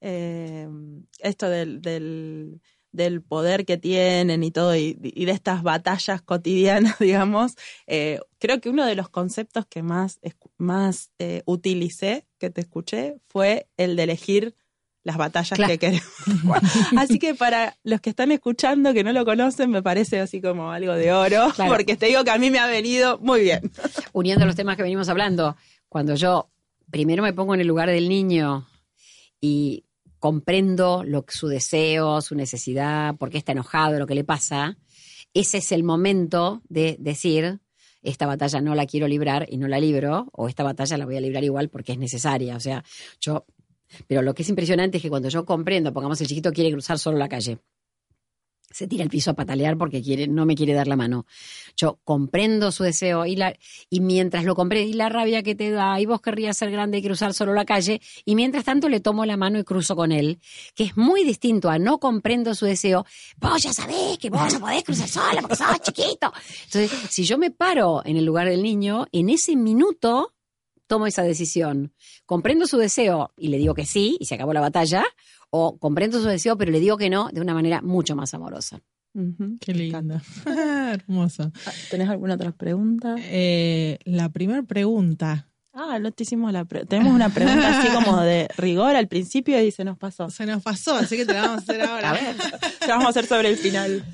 eh, 0.00 0.68
esto 1.20 1.48
del, 1.48 1.80
del, 1.82 2.60
del 2.92 3.22
poder 3.22 3.64
que 3.64 3.76
tienen 3.76 4.42
y 4.44 4.50
todo, 4.50 4.76
y, 4.76 4.98
y 5.02 5.24
de 5.24 5.32
estas 5.32 5.62
batallas 5.62 6.22
cotidianas, 6.22 6.98
digamos, 7.00 7.54
eh, 7.86 8.20
creo 8.38 8.60
que 8.60 8.68
uno 8.70 8.86
de 8.86 8.94
los 8.94 9.08
conceptos 9.08 9.66
que 9.66 9.82
más, 9.82 10.20
más 10.58 11.10
eh, 11.18 11.42
utilicé, 11.46 12.26
que 12.38 12.50
te 12.50 12.60
escuché, 12.60 13.16
fue 13.28 13.68
el 13.76 13.96
de 13.96 14.02
elegir 14.04 14.54
las 15.06 15.16
batallas 15.16 15.56
Claro. 15.56 15.70
que 15.72 15.78
queremos. 15.78 16.08
así 16.98 17.20
que 17.20 17.34
para 17.36 17.76
los 17.84 18.00
que 18.00 18.10
están 18.10 18.32
escuchando 18.32 18.92
que 18.92 19.04
no 19.04 19.12
lo 19.12 19.24
conocen, 19.24 19.70
me 19.70 19.80
parece 19.80 20.18
así 20.18 20.40
como 20.40 20.72
algo 20.72 20.94
de 20.94 21.12
oro, 21.12 21.52
Claro. 21.54 21.72
porque 21.72 21.96
te 21.96 22.06
digo 22.06 22.24
que 22.24 22.32
a 22.32 22.38
mí 22.38 22.50
me 22.50 22.58
ha 22.58 22.66
venido 22.66 23.18
muy 23.18 23.42
bien. 23.42 23.70
uniendo 24.12 24.44
los 24.44 24.56
temas 24.56 24.76
que 24.76 24.82
venimos 24.82 25.08
hablando, 25.08 25.56
cuando 25.88 26.16
yo 26.16 26.50
primero 26.90 27.22
me 27.22 27.32
pongo 27.32 27.54
en 27.54 27.60
el 27.60 27.68
lugar 27.68 27.88
del 27.88 28.08
niño 28.08 28.66
y 29.40 29.84
comprendo 30.18 31.04
lo 31.04 31.24
su 31.28 31.46
deseo, 31.46 32.20
su 32.20 32.34
necesidad, 32.34 33.14
por 33.14 33.30
qué 33.30 33.38
está 33.38 33.52
enojado, 33.52 34.00
lo 34.00 34.08
que 34.08 34.16
le 34.16 34.24
pasa, 34.24 34.76
ese 35.34 35.58
es 35.58 35.70
el 35.70 35.84
momento 35.84 36.62
de 36.68 36.96
decir, 36.98 37.60
esta 38.02 38.26
batalla 38.26 38.60
no 38.60 38.74
la 38.74 38.86
quiero 38.86 39.06
librar 39.06 39.46
y 39.48 39.56
no 39.58 39.68
la 39.68 39.78
libro, 39.78 40.28
o 40.32 40.48
esta 40.48 40.64
batalla 40.64 40.96
la 40.98 41.04
voy 41.04 41.16
a 41.16 41.20
librar 41.20 41.44
igual 41.44 41.68
porque 41.68 41.92
es 41.92 41.98
necesaria. 41.98 42.56
O 42.56 42.60
sea, 42.60 42.82
yo... 43.20 43.44
Pero 44.06 44.22
lo 44.22 44.34
que 44.34 44.42
es 44.42 44.48
impresionante 44.48 44.98
es 44.98 45.02
que 45.02 45.10
cuando 45.10 45.28
yo 45.28 45.44
comprendo, 45.44 45.92
pongamos 45.92 46.20
el 46.20 46.26
chiquito 46.26 46.52
quiere 46.52 46.72
cruzar 46.72 46.98
solo 46.98 47.18
la 47.18 47.28
calle, 47.28 47.58
se 48.76 48.86
tira 48.86 49.04
al 49.04 49.08
piso 49.08 49.30
a 49.30 49.34
patalear 49.34 49.78
porque 49.78 50.02
quiere, 50.02 50.28
no 50.28 50.44
me 50.44 50.54
quiere 50.54 50.74
dar 50.74 50.86
la 50.86 50.96
mano. 50.96 51.24
Yo 51.78 51.98
comprendo 52.04 52.70
su 52.72 52.84
deseo 52.84 53.24
y, 53.24 53.34
la, 53.34 53.56
y 53.88 54.00
mientras 54.00 54.44
lo 54.44 54.54
comprendo 54.54 54.90
y 54.90 54.92
la 54.92 55.08
rabia 55.08 55.42
que 55.42 55.54
te 55.54 55.70
da, 55.70 55.98
y 55.98 56.04
vos 56.04 56.20
querrías 56.20 56.58
ser 56.58 56.70
grande 56.70 56.98
y 56.98 57.02
cruzar 57.02 57.32
solo 57.32 57.54
la 57.54 57.64
calle, 57.64 58.02
y 58.26 58.34
mientras 58.34 58.64
tanto 58.64 58.90
le 58.90 59.00
tomo 59.00 59.24
la 59.24 59.38
mano 59.38 59.58
y 59.58 59.64
cruzo 59.64 59.96
con 59.96 60.12
él, 60.12 60.40
que 60.74 60.84
es 60.84 60.96
muy 60.96 61.24
distinto 61.24 61.70
a 61.70 61.78
no 61.78 61.98
comprendo 61.98 62.54
su 62.54 62.66
deseo, 62.66 63.06
vos 63.38 63.62
ya 63.62 63.72
sabés 63.72 64.18
que 64.18 64.28
vos 64.28 64.52
no 64.52 64.60
podés 64.60 64.84
cruzar 64.84 65.08
sola 65.08 65.40
porque 65.40 65.56
sos 65.56 65.80
chiquito. 65.80 66.30
Entonces, 66.64 66.90
si 67.08 67.24
yo 67.24 67.38
me 67.38 67.50
paro 67.50 68.02
en 68.04 68.18
el 68.18 68.26
lugar 68.26 68.46
del 68.46 68.62
niño, 68.62 69.06
en 69.10 69.30
ese 69.30 69.56
minuto 69.56 70.35
tomo 70.86 71.06
esa 71.06 71.22
decisión. 71.22 71.92
Comprendo 72.26 72.66
su 72.66 72.76
deseo 72.78 73.32
y 73.36 73.48
le 73.48 73.58
digo 73.58 73.74
que 73.74 73.86
sí, 73.86 74.16
y 74.20 74.26
se 74.26 74.34
acabó 74.34 74.52
la 74.52 74.60
batalla, 74.60 75.04
o 75.50 75.78
comprendo 75.78 76.20
su 76.20 76.26
deseo 76.28 76.56
pero 76.56 76.72
le 76.72 76.80
digo 76.80 76.96
que 76.96 77.08
no 77.10 77.28
de 77.32 77.40
una 77.40 77.54
manera 77.54 77.80
mucho 77.82 78.16
más 78.16 78.34
amorosa. 78.34 78.80
Qué 79.60 79.72
lindo. 79.72 80.20
Hermoso. 80.46 81.50
Ah, 81.66 81.72
¿Tenés 81.90 82.08
alguna 82.10 82.34
otra 82.34 82.52
pregunta? 82.52 83.14
Eh, 83.18 83.98
la 84.04 84.28
primera 84.28 84.62
pregunta. 84.62 85.48
Ah, 85.72 85.98
no 85.98 86.10
te 86.10 86.22
hicimos 86.24 86.52
la 86.52 86.64
pre- 86.64 86.84
Tenemos 86.86 87.14
una 87.14 87.28
pregunta 87.30 87.78
así 87.80 87.88
como 87.94 88.20
de 88.20 88.48
rigor 88.58 88.94
al 88.96 89.08
principio 89.08 89.62
y 89.62 89.70
se 89.70 89.84
nos 89.84 89.96
pasó. 89.98 90.28
Se 90.30 90.44
nos 90.46 90.62
pasó, 90.62 90.96
así 90.96 91.16
que 91.16 91.24
te 91.26 91.32
la 91.34 91.42
vamos 91.42 91.58
a 91.58 91.62
hacer 91.62 91.82
ahora. 91.82 92.18
¿Qué 92.80 92.88
vamos 92.88 93.06
a 93.06 93.08
hacer 93.10 93.26
sobre 93.26 93.48
el 93.50 93.56
final? 93.56 94.04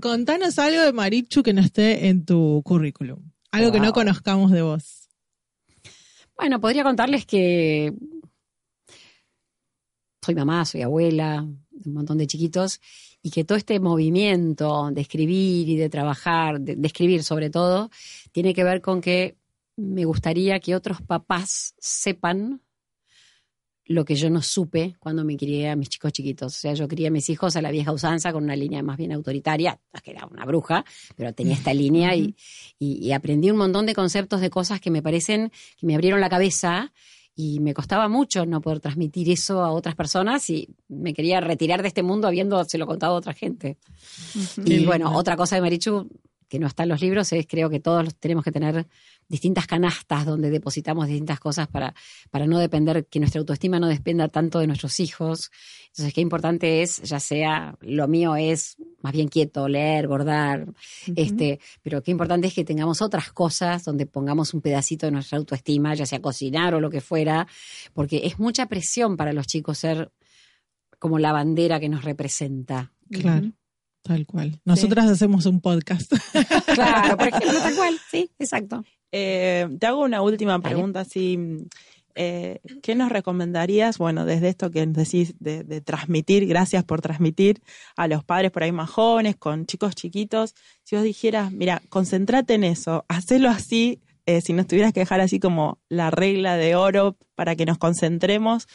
Contanos 0.00 0.58
algo 0.58 0.82
de 0.82 0.92
Marichu 0.92 1.42
que 1.42 1.52
no 1.52 1.60
esté 1.60 2.08
en 2.08 2.24
tu 2.24 2.60
currículum. 2.64 3.20
Algo 3.52 3.72
que 3.72 3.80
no 3.80 3.92
conozcamos 3.92 4.50
de 4.50 4.62
vos. 4.62 5.05
Bueno, 6.36 6.60
podría 6.60 6.84
contarles 6.84 7.26
que 7.26 7.92
soy 10.22 10.34
mamá, 10.34 10.64
soy 10.64 10.82
abuela 10.82 11.46
un 11.84 11.94
montón 11.94 12.18
de 12.18 12.26
chiquitos 12.26 12.80
y 13.22 13.30
que 13.30 13.44
todo 13.44 13.56
este 13.58 13.78
movimiento 13.80 14.90
de 14.90 15.00
escribir 15.00 15.68
y 15.68 15.76
de 15.76 15.88
trabajar, 15.88 16.60
de, 16.60 16.76
de 16.76 16.86
escribir 16.86 17.22
sobre 17.22 17.50
todo, 17.50 17.90
tiene 18.32 18.54
que 18.54 18.64
ver 18.64 18.80
con 18.80 19.00
que 19.00 19.36
me 19.76 20.04
gustaría 20.04 20.58
que 20.60 20.74
otros 20.74 21.02
papás 21.02 21.74
sepan 21.78 22.62
lo 23.88 24.04
que 24.04 24.16
yo 24.16 24.28
no 24.30 24.42
supe 24.42 24.96
cuando 24.98 25.24
me 25.24 25.36
crié 25.36 25.68
a 25.70 25.76
mis 25.76 25.88
chicos 25.88 26.12
chiquitos. 26.12 26.56
O 26.56 26.58
sea, 26.58 26.74
yo 26.74 26.88
crié 26.88 27.06
a 27.06 27.10
mis 27.10 27.28
hijos 27.30 27.54
a 27.56 27.62
la 27.62 27.70
vieja 27.70 27.92
usanza 27.92 28.32
con 28.32 28.42
una 28.44 28.56
línea 28.56 28.82
más 28.82 28.96
bien 28.96 29.12
autoritaria, 29.12 29.78
que 30.02 30.10
era 30.10 30.26
una 30.26 30.44
bruja, 30.44 30.84
pero 31.14 31.32
tenía 31.32 31.54
esta 31.54 31.72
línea 31.74 32.14
y, 32.16 32.34
y- 32.78 32.98
y 33.06 33.12
aprendí 33.12 33.50
un 33.50 33.58
montón 33.58 33.86
de 33.86 33.94
conceptos 33.94 34.40
de 34.40 34.50
cosas 34.50 34.80
que 34.80 34.90
me 34.90 35.02
parecen 35.02 35.52
que 35.78 35.86
me 35.86 35.94
abrieron 35.94 36.20
la 36.20 36.28
cabeza 36.28 36.92
y 37.38 37.60
me 37.60 37.74
costaba 37.74 38.08
mucho 38.08 38.44
no 38.46 38.60
poder 38.60 38.80
transmitir 38.80 39.30
eso 39.30 39.60
a 39.62 39.70
otras 39.70 39.94
personas 39.94 40.48
y 40.50 40.74
me 40.88 41.12
quería 41.14 41.38
retirar 41.40 41.82
de 41.82 41.88
este 41.88 42.02
mundo 42.02 42.26
habiéndoselo 42.26 42.86
contado 42.86 43.14
a 43.14 43.18
otra 43.18 43.34
gente. 43.34 43.76
Y 44.64 44.84
bueno, 44.86 45.14
otra 45.14 45.36
cosa 45.36 45.54
de 45.56 45.60
Marichu 45.62 46.08
que 46.48 46.58
no 46.58 46.66
está 46.66 46.84
en 46.84 46.88
los 46.90 47.00
libros 47.02 47.32
es 47.32 47.46
creo 47.46 47.68
que 47.68 47.80
todos 47.80 48.14
tenemos 48.16 48.42
que 48.44 48.52
tener 48.52 48.86
distintas 49.28 49.66
canastas 49.66 50.24
donde 50.24 50.50
depositamos 50.50 51.08
distintas 51.08 51.40
cosas 51.40 51.68
para, 51.68 51.94
para 52.30 52.46
no 52.46 52.58
depender, 52.58 53.06
que 53.06 53.18
nuestra 53.18 53.40
autoestima 53.40 53.80
no 53.80 53.88
dependa 53.88 54.28
tanto 54.28 54.58
de 54.60 54.66
nuestros 54.66 55.00
hijos. 55.00 55.50
Entonces, 55.88 56.14
qué 56.14 56.20
importante 56.20 56.82
es, 56.82 57.02
ya 57.02 57.20
sea, 57.20 57.76
lo 57.80 58.08
mío 58.08 58.36
es 58.36 58.76
más 59.02 59.12
bien 59.12 59.28
quieto, 59.28 59.68
leer, 59.68 60.08
bordar, 60.08 60.66
este, 61.14 61.60
pero 61.82 62.02
qué 62.02 62.10
importante 62.10 62.48
es 62.48 62.54
que 62.54 62.64
tengamos 62.64 63.02
otras 63.02 63.32
cosas 63.32 63.84
donde 63.84 64.06
pongamos 64.06 64.54
un 64.54 64.60
pedacito 64.60 65.06
de 65.06 65.12
nuestra 65.12 65.38
autoestima, 65.38 65.94
ya 65.94 66.06
sea 66.06 66.20
cocinar 66.20 66.74
o 66.74 66.80
lo 66.80 66.90
que 66.90 67.00
fuera, 67.00 67.46
porque 67.94 68.22
es 68.24 68.38
mucha 68.38 68.66
presión 68.66 69.16
para 69.16 69.32
los 69.32 69.46
chicos 69.46 69.78
ser 69.78 70.10
como 70.98 71.18
la 71.18 71.32
bandera 71.32 71.78
que 71.78 71.88
nos 71.88 72.04
representa. 72.04 72.92
Claro, 73.10 73.52
tal 74.06 74.26
cual. 74.26 74.60
Nosotras 74.64 75.10
hacemos 75.10 75.46
un 75.46 75.60
podcast. 75.60 76.12
Claro, 76.74 77.16
por 77.16 77.28
ejemplo, 77.28 77.58
tal 77.60 77.74
cual, 77.74 77.98
sí, 78.10 78.30
exacto. 78.38 78.84
Eh, 79.12 79.66
te 79.78 79.86
hago 79.86 80.02
una 80.02 80.20
última 80.22 80.60
pregunta 80.60 81.00
así. 81.00 81.38
eh, 82.14 82.60
¿Qué 82.82 82.94
nos 82.94 83.10
recomendarías? 83.10 83.98
Bueno, 83.98 84.24
desde 84.26 84.48
esto 84.48 84.70
que 84.70 84.84
decís 84.86 85.34
de, 85.38 85.64
de 85.64 85.80
transmitir, 85.80 86.46
gracias 86.46 86.84
por 86.84 87.00
transmitir 87.00 87.62
a 87.96 88.08
los 88.08 88.24
padres 88.24 88.50
por 88.50 88.62
ahí 88.62 88.72
más 88.72 88.90
jóvenes, 88.90 89.36
con 89.36 89.64
chicos 89.66 89.94
chiquitos. 89.94 90.54
Si 90.84 90.96
vos 90.96 91.04
dijeras, 91.04 91.50
mira, 91.52 91.82
concentrate 91.88 92.54
en 92.54 92.64
eso, 92.64 93.04
hacelo 93.08 93.48
así, 93.48 94.00
eh, 94.26 94.40
si 94.40 94.52
nos 94.52 94.66
tuvieras 94.66 94.92
que 94.92 95.00
dejar 95.00 95.20
así 95.20 95.38
como 95.40 95.78
la 95.88 96.10
regla 96.10 96.56
de 96.56 96.74
oro 96.74 97.16
para 97.34 97.54
que 97.56 97.64
nos 97.64 97.78
concentremos, 97.78 98.66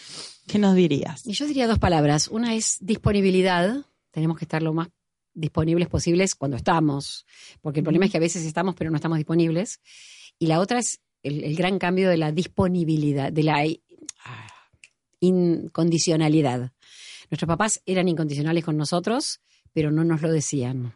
¿qué 0.48 0.58
nos 0.60 0.76
dirías? 0.76 1.26
Y 1.28 1.34
yo 1.34 1.46
diría 1.46 1.68
dos 1.68 1.78
palabras. 1.80 2.30
Una 2.30 2.56
es 2.56 2.78
disponibilidad. 2.80 3.76
Tenemos 4.12 4.38
que 4.38 4.46
estar 4.46 4.62
lo 4.64 4.74
más 4.74 4.88
disponibles 5.34 5.88
posibles 5.88 6.36
cuando 6.36 6.58
estamos, 6.58 7.26
porque 7.62 7.80
el 7.80 7.84
problema 7.84 8.06
es 8.06 8.12
que 8.12 8.18
a 8.18 8.22
veces 8.22 8.46
estamos 8.46 8.76
pero 8.76 8.90
no 8.90 8.98
estamos 8.98 9.18
disponibles. 9.18 9.80
Y 10.40 10.48
la 10.48 10.60
otra 10.60 10.80
es 10.80 11.00
el, 11.24 11.44
el 11.44 11.56
gran 11.56 11.80
cambio 11.80 12.10
de 12.10 12.18
la 12.18 12.32
disponibilidad, 12.32 13.32
de 13.32 13.44
la 13.44 13.64
ah, 14.26 14.48
incondicionalidad. 15.20 16.72
Nuestros 17.30 17.48
papás 17.48 17.82
eran 17.86 18.08
incondicionales 18.10 18.64
con 18.66 18.78
nosotros, 18.78 19.40
pero 19.74 19.92
no 19.92 20.04
nos 20.04 20.22
lo 20.22 20.32
decían. 20.32 20.96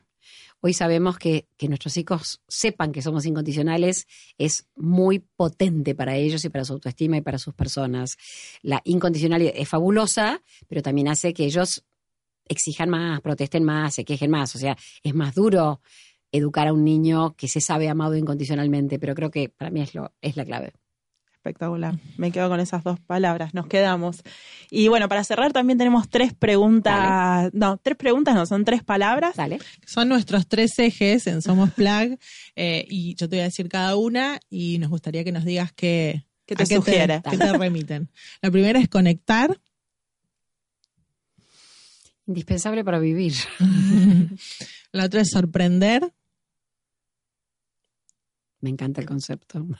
Hoy 0.62 0.74
sabemos 0.74 1.20
que, 1.20 1.48
que 1.58 1.68
nuestros 1.68 1.96
hijos 1.98 2.42
sepan 2.48 2.92
que 2.92 3.04
somos 3.04 3.26
incondicionales 3.26 4.08
es 4.38 4.66
muy 4.76 5.20
potente 5.20 5.94
para 5.94 6.16
ellos 6.16 6.44
y 6.44 6.50
para 6.50 6.66
su 6.66 6.74
autoestima 6.74 7.18
y 7.18 7.22
para 7.22 7.38
sus 7.38 7.54
personas. 7.54 8.18
La 8.64 8.82
incondicionalidad 8.84 9.54
es 9.56 9.70
fabulosa, 9.70 10.42
pero 10.68 10.82
también 10.82 11.08
hace 11.08 11.34
que 11.34 11.46
ellos 11.46 11.86
exijan 12.48 12.90
más, 12.90 13.22
protesten 13.22 13.64
más, 13.64 13.96
se 13.96 14.06
quejen 14.06 14.32
más. 14.32 14.56
O 14.56 14.60
sea, 14.60 14.78
es 15.04 15.14
más 15.14 15.36
duro 15.36 15.82
educar 16.32 16.68
a 16.68 16.74
un 16.74 16.84
niño 16.84 17.36
que 17.36 17.48
se 17.48 17.62
sabe 17.62 17.90
amado 17.90 18.16
incondicionalmente, 18.16 19.00
pero 19.00 19.16
creo 19.16 19.32
que 19.32 19.50
para 19.50 19.72
mí 19.72 19.82
es, 19.82 19.96
lo, 19.96 20.14
es 20.22 20.36
la 20.38 20.46
clave 20.46 20.74
espectacular. 21.46 22.00
Me 22.18 22.32
quedo 22.32 22.50
con 22.50 22.60
esas 22.60 22.84
dos 22.84 23.00
palabras, 23.00 23.54
nos 23.54 23.68
quedamos. 23.68 24.24
Y 24.72 24.88
bueno, 24.88 25.08
para 25.08 25.24
cerrar 25.24 25.54
también 25.54 25.78
tenemos 25.78 26.10
tres 26.10 26.34
preguntas, 26.34 27.52
no, 27.54 27.78
tres 27.78 27.96
preguntas 27.98 28.34
no, 28.34 28.48
son 28.48 28.66
tres 28.66 28.84
palabras. 28.84 29.36
Dale. 29.36 29.60
Son 29.86 30.10
nuestros 30.10 30.48
tres 30.48 30.78
ejes 30.80 31.28
en 31.28 31.44
Somos 31.44 31.70
Plug 31.72 32.18
eh, 32.56 32.86
y 32.90 33.14
yo 33.16 33.30
te 33.30 33.36
voy 33.36 33.42
a 33.42 33.46
decir 33.46 33.70
cada 33.70 33.96
una 33.96 34.40
y 34.50 34.80
nos 34.80 34.90
gustaría 34.90 35.24
que 35.24 35.32
nos 35.32 35.46
digas 35.46 35.72
qué, 35.72 36.26
¿Qué 36.48 36.56
te 36.56 36.64
a 36.64 36.66
qué 36.66 36.76
sugiere? 36.76 37.22
qué 37.30 37.38
te 37.38 37.54
remiten. 37.54 38.10
La 38.42 38.50
primera 38.50 38.80
es 38.80 38.90
conectar, 38.90 39.56
Indispensable 42.28 42.84
para 42.84 43.00
vivir. 43.00 43.34
la 44.92 45.06
otra 45.06 45.22
es 45.22 45.30
sorprender 45.30 46.14
Me 48.66 48.72
encanta 48.72 49.02
el 49.02 49.08
concepto. 49.08 49.66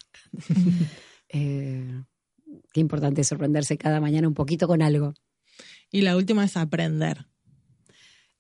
Eh, 1.28 2.04
qué 2.72 2.80
importante 2.80 3.22
es 3.22 3.28
sorprenderse 3.28 3.78
cada 3.80 4.00
mañana 4.00 4.28
un 4.28 4.36
poquito 4.36 4.68
con 4.68 4.84
algo. 4.84 5.16
y 5.92 6.02
la 6.02 6.16
última 6.16 6.46
es 6.46 6.56
aprender. 6.56 7.26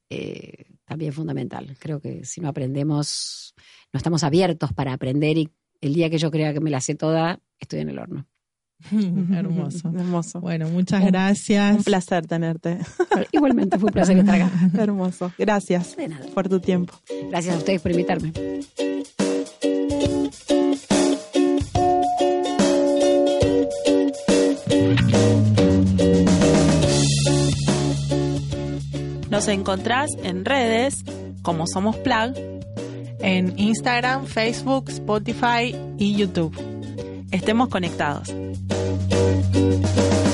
Eh, 0.09 0.75
también 0.85 1.11
fundamental. 1.11 1.75
Creo 1.79 1.99
que 1.99 2.23
si 2.23 2.41
no 2.41 2.47
aprendemos, 2.47 3.55
no 3.91 3.97
estamos 3.97 4.23
abiertos 4.23 4.71
para 4.71 4.93
aprender 4.93 5.37
y 5.37 5.51
el 5.81 5.95
día 5.95 6.09
que 6.09 6.19
yo 6.19 6.31
crea 6.31 6.53
que 6.53 6.61
me 6.61 6.69
la 6.69 6.79
sé 6.79 6.95
toda, 6.95 7.41
estoy 7.59 7.79
en 7.79 7.89
el 7.89 7.99
horno. 7.99 8.27
Hermoso. 8.91 9.89
Hermoso. 9.89 10.41
Bueno, 10.41 10.67
muchas 10.69 11.01
Un- 11.01 11.07
gracias. 11.07 11.77
Un 11.77 11.83
placer 11.83 12.27
tenerte. 12.27 12.77
Igualmente 13.31 13.77
fue 13.79 13.87
un 13.87 13.93
placer 13.93 14.17
estar 14.17 14.35
acá. 14.35 14.51
Hermoso. 14.77 15.31
Gracias 15.37 15.95
De 15.95 16.07
nada. 16.07 16.25
por 16.33 16.47
tu 16.49 16.59
tiempo. 16.59 16.93
Gracias 17.29 17.55
a 17.55 17.57
ustedes 17.57 17.81
por 17.81 17.91
invitarme. 17.91 18.31
Nos 29.29 29.47
encontrás 29.47 30.11
en 30.23 30.45
redes 30.45 31.03
como 31.41 31.67
Somos 31.67 31.95
Plug. 31.97 32.33
En 33.19 33.57
Instagram, 33.57 34.25
Facebook, 34.25 34.89
Spotify 34.89 35.75
y 35.97 36.15
YouTube. 36.15 36.55
Estemos 37.31 37.69
conectados. 37.69 38.33
Thank 39.15 39.55
you. 39.55 40.24